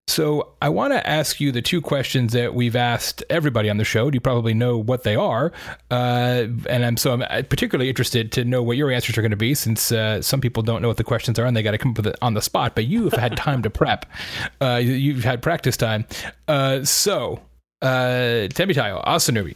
[0.08, 3.84] So I want to ask you the two questions that we've asked everybody on the
[3.84, 4.12] show.
[4.12, 5.52] You probably know what they are,
[5.90, 9.32] uh, and I'm so I'm uh, particularly interested to know what your answers are going
[9.32, 11.72] to be, since uh, some people don't know what the questions are and they got
[11.72, 12.76] to come up with it on the spot.
[12.76, 14.06] But you've had time to prep.
[14.62, 16.06] Uh, you've had practice time.
[16.48, 17.42] Uh, so,
[17.82, 19.56] uh, Osinubi,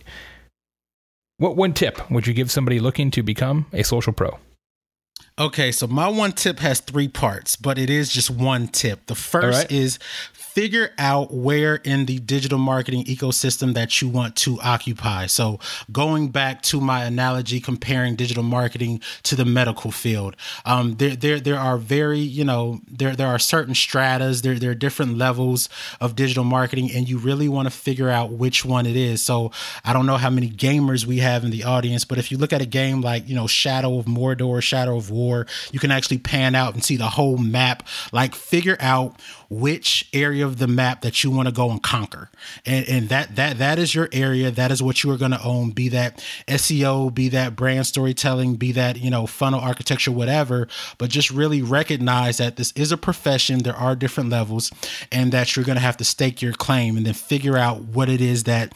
[1.38, 4.38] what one tip would you give somebody looking to become a social pro?
[5.38, 9.06] Okay, so my one tip has three parts, but it is just one tip.
[9.06, 9.72] The first right.
[9.72, 9.98] is
[10.52, 15.28] figure out where in the digital marketing ecosystem that you want to occupy.
[15.28, 15.60] So,
[15.92, 20.36] going back to my analogy comparing digital marketing to the medical field,
[20.66, 24.72] um, there, there, there are very, you know, there, there are certain stratas, there, there
[24.72, 25.70] are different levels
[26.02, 29.24] of digital marketing, and you really want to figure out which one it is.
[29.24, 29.52] So,
[29.86, 32.54] I don't know how many gamers we have in the audience, but if you look
[32.54, 36.18] at a game like, you know, Shadow of Mordor, Shadow of War, you can actually
[36.18, 37.88] pan out and see the whole map.
[38.12, 39.16] Like, figure out
[39.50, 42.30] which area of the map that you want to go and conquer.
[42.66, 44.52] And, and that that that is your area.
[44.52, 45.72] That is what you are going to own.
[45.72, 50.68] Be that SEO, be that brand storytelling, be that you know funnel architecture, whatever.
[50.98, 53.60] But just really recognize that this is a profession.
[53.60, 54.72] There are different levels,
[55.12, 58.10] and that you're going to have to stake your claim and then figure out what
[58.10, 58.74] it is that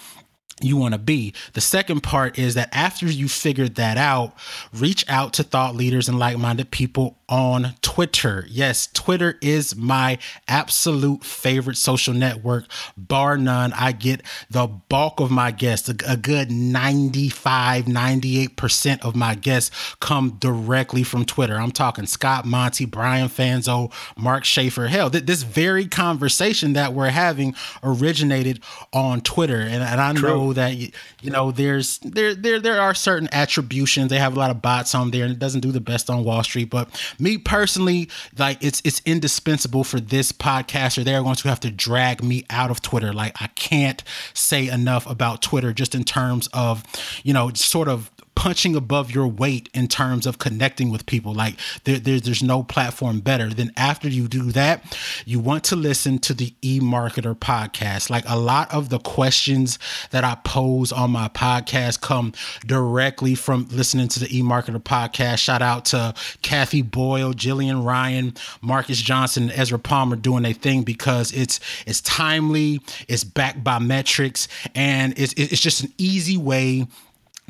[0.64, 1.34] you want to be.
[1.53, 4.34] The second part is that after you figured that out,
[4.74, 8.45] reach out to thought leaders and like minded people on Twitter.
[8.47, 13.74] Yes, Twitter is my absolute favorite social network, bar none.
[13.74, 20.38] I get the bulk of my guests, a, good 95, 98% of my guests come
[20.39, 21.55] directly from Twitter.
[21.55, 24.88] I'm talking Scott Monty, Brian Fanzo, Mark Schaefer.
[24.88, 28.59] Hell, th- this very conversation that we're having originated
[28.93, 29.59] on Twitter.
[29.59, 30.30] And, and I True.
[30.30, 30.91] know that, you,
[31.24, 34.10] know, there's there, there, there are certain attributions.
[34.10, 36.24] They have a lot of bots on there and it doesn't do the best on
[36.24, 36.89] Wall Street, but
[37.20, 41.04] me personally, like it's it's indispensable for this podcaster.
[41.04, 43.14] They're going to have to drag me out of Twitter.
[43.14, 46.84] Like I can't say enough about Twitter just in terms of,
[47.24, 51.34] you know, sort of punching above your weight in terms of connecting with people.
[51.34, 53.50] Like there, there, there's no platform better.
[53.50, 58.10] Then after you do that, you want to listen to the eMarketer podcast.
[58.10, 59.80] Like a lot of the questions
[60.12, 62.34] that I pose on my podcast come
[62.66, 65.40] directly from listening to the eMarketer podcast.
[65.40, 71.32] Shout out to Cathy Boyle, Jillian Ryan, Marcus Johnson, Ezra Palmer doing a thing because
[71.32, 76.88] it's it's timely, it's backed by metrics, and it's it's just an easy way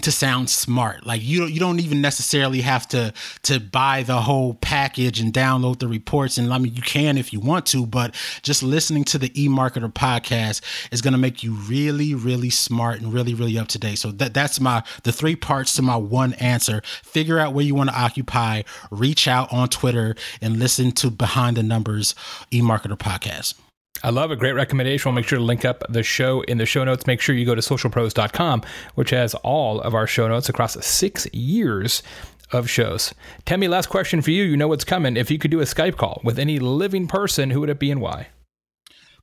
[0.04, 1.06] to sound smart.
[1.06, 5.34] Like you don't you don't even necessarily have to to buy the whole package and
[5.34, 6.38] download the reports.
[6.38, 9.92] And I mean you can if you want to, but just listening to the eMarketer
[9.92, 14.00] podcast is gonna make you really, really smart and really, really up to date.
[14.00, 16.82] So that that's my the three parts to my one answer.
[17.04, 21.58] Figure out where you want to occupy, reach out on Twitter and listen to Behind
[21.58, 22.16] the Numbers
[22.52, 23.56] eMarketer podcast.
[24.04, 25.10] I love a Great recommendation.
[25.10, 27.08] We'll make sure to link up the show in the show notes.
[27.08, 28.64] Make sure you go to socialpros.com,
[28.96, 32.04] which has all of our show notes across six years
[32.52, 33.14] of shows.
[33.46, 34.44] Tell last question for you.
[34.44, 35.16] You know what's coming.
[35.16, 37.92] If you could do a Skype call with any living person, who would it be
[37.92, 38.28] and why?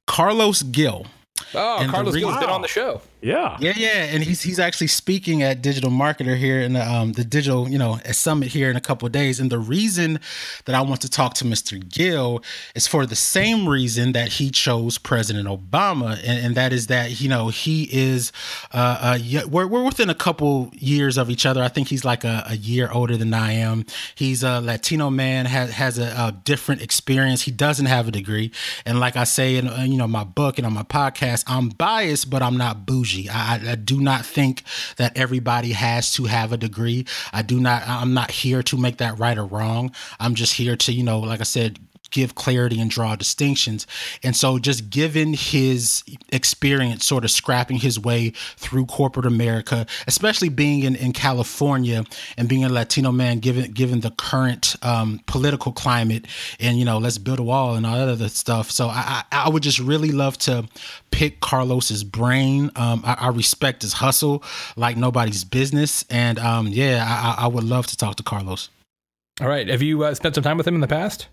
[0.07, 1.07] Carlos Gil.
[1.55, 3.03] Oh, and Carlos Gil has been on the show.
[3.23, 3.59] Yeah.
[3.61, 7.25] Yeah, yeah, and he's he's actually speaking at Digital Marketer here in the um the
[7.25, 9.39] digital you know summit here in a couple days.
[9.39, 10.21] And the reason
[10.65, 11.79] that I want to talk to Mr.
[11.87, 12.43] Gil
[12.75, 17.21] is for the same reason that he chose President Obama, and, and that is that
[17.21, 18.33] you know he is
[18.73, 21.63] uh, uh we're we're within a couple years of each other.
[21.63, 23.85] I think he's like a, a year older than I am.
[24.15, 27.43] He's a Latino man has has a, a different experience.
[27.43, 28.51] He doesn't have a degree,
[28.87, 31.69] and like I say in uh, you know my book and on my podcast, I'm
[31.69, 33.29] biased, but I'm not bougie bougie.
[33.29, 34.63] I, I, do not think
[34.97, 37.07] that everybody has to have a degree.
[37.33, 37.87] I do not.
[37.87, 39.93] I'm not here to make that right or wrong.
[40.19, 41.79] I'm just here to, you know, like I said,
[42.11, 43.87] give clarity and draw distinctions.
[44.23, 46.03] And so, just given his
[46.33, 52.05] experience, sort of scrapping his way through corporate America, especially being in, in California
[52.37, 56.27] and being a Latino man, given given the current um, political climate,
[56.59, 58.71] and you know, let's build a wall and all that other stuff.
[58.71, 60.69] So, I, I, would just really love to
[61.11, 62.71] pick Carlos's brain.
[62.77, 64.43] Um, I, I, respect his hustle
[64.77, 68.69] like nobody's business, and um, yeah, I, I would love to talk to Carlos.
[69.41, 69.67] All right.
[69.69, 71.29] Have you uh, spent some time with him in the past?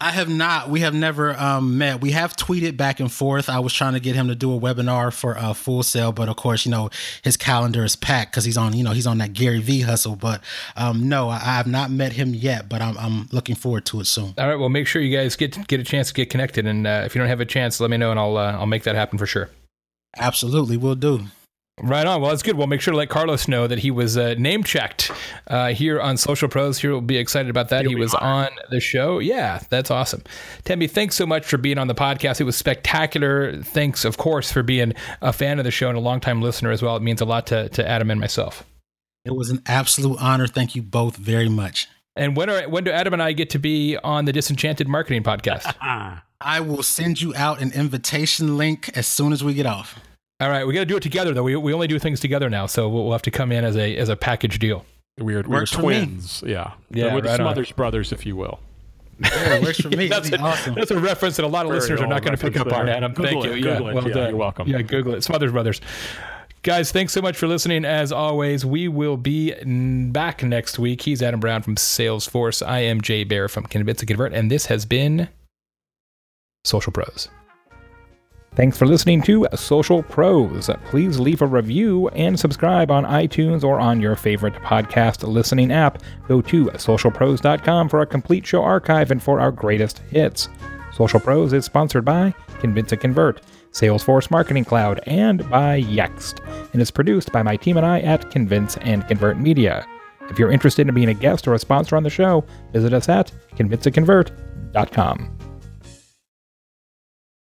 [0.00, 0.68] I have not.
[0.68, 2.00] We have never um, met.
[2.00, 3.48] We have tweeted back and forth.
[3.48, 6.28] I was trying to get him to do a webinar for uh, Full Sail, but
[6.28, 6.90] of course, you know,
[7.22, 10.16] his calendar is packed because he's on, you know, he's on that Gary V hustle.
[10.16, 10.42] But
[10.76, 14.00] um, no, I, I, have not met him yet, but I'm, I'm looking forward to
[14.00, 14.34] it soon.
[14.38, 14.56] All right.
[14.56, 17.14] Well, make sure you guys get get a chance to get connected, and uh, if
[17.14, 19.18] you don't have a chance, let me know, and I'll uh, I'll make that happen
[19.18, 19.50] for sure.
[20.16, 21.26] Absolutely, we'll do.
[21.80, 22.20] Right on.
[22.20, 22.56] Well, that's good.
[22.56, 25.10] We'll make sure to let Carlos know that he was uh, name checked
[25.46, 26.78] uh, here on Social Pros.
[26.78, 27.82] Here, we'll be excited about that.
[27.82, 29.20] He'll he was on the show.
[29.20, 30.22] Yeah, that's awesome.
[30.64, 32.40] Tembi, thanks so much for being on the podcast.
[32.40, 33.62] It was spectacular.
[33.62, 34.92] Thanks, of course, for being
[35.22, 36.94] a fan of the show and a longtime listener as well.
[36.94, 38.64] It means a lot to, to Adam and myself.
[39.24, 40.46] It was an absolute honor.
[40.46, 41.88] Thank you both very much.
[42.14, 45.22] And when are when do Adam and I get to be on the Disenchanted Marketing
[45.22, 45.74] Podcast?
[46.44, 49.98] I will send you out an invitation link as soon as we get off.
[50.42, 51.44] All right, we got to do it together though.
[51.44, 53.76] We, we only do things together now, so we'll, we'll have to come in as
[53.76, 54.84] a as a package deal.
[55.18, 57.14] We're, we're twins, yeah, yeah.
[57.14, 57.76] We're the right Smothers on.
[57.76, 58.58] brothers, if you will.
[59.20, 60.08] Yeah, works for me.
[60.08, 60.74] that's, a, awesome.
[60.74, 62.72] that's a reference that a lot of Very listeners are not going to pick up
[62.72, 63.12] on, Adam.
[63.12, 63.62] Google Thank it, you.
[63.62, 64.28] Google yeah, well yeah, done.
[64.30, 64.66] You're welcome.
[64.66, 65.22] Yeah, Google it.
[65.22, 65.80] Smothers Brothers.
[66.64, 67.84] Guys, thanks so much for listening.
[67.84, 69.54] As always, we will be
[70.10, 71.02] back next week.
[71.02, 72.66] He's Adam Brown from Salesforce.
[72.66, 75.28] I am Jay Baer from Convince and Convert, and this has been
[76.64, 77.28] Social Pros.
[78.54, 80.68] Thanks for listening to Social Pros.
[80.84, 86.02] Please leave a review and subscribe on iTunes or on your favorite podcast listening app.
[86.28, 90.50] Go to socialpros.com for a complete show archive and for our greatest hits.
[90.92, 93.40] Social Pros is sponsored by Convince and Convert,
[93.72, 96.40] Salesforce Marketing Cloud, and by Yext,
[96.74, 99.86] and is produced by my team and I at Convince and Convert Media.
[100.28, 103.08] If you're interested in being a guest or a sponsor on the show, visit us
[103.08, 105.38] at convinceandconvert.com.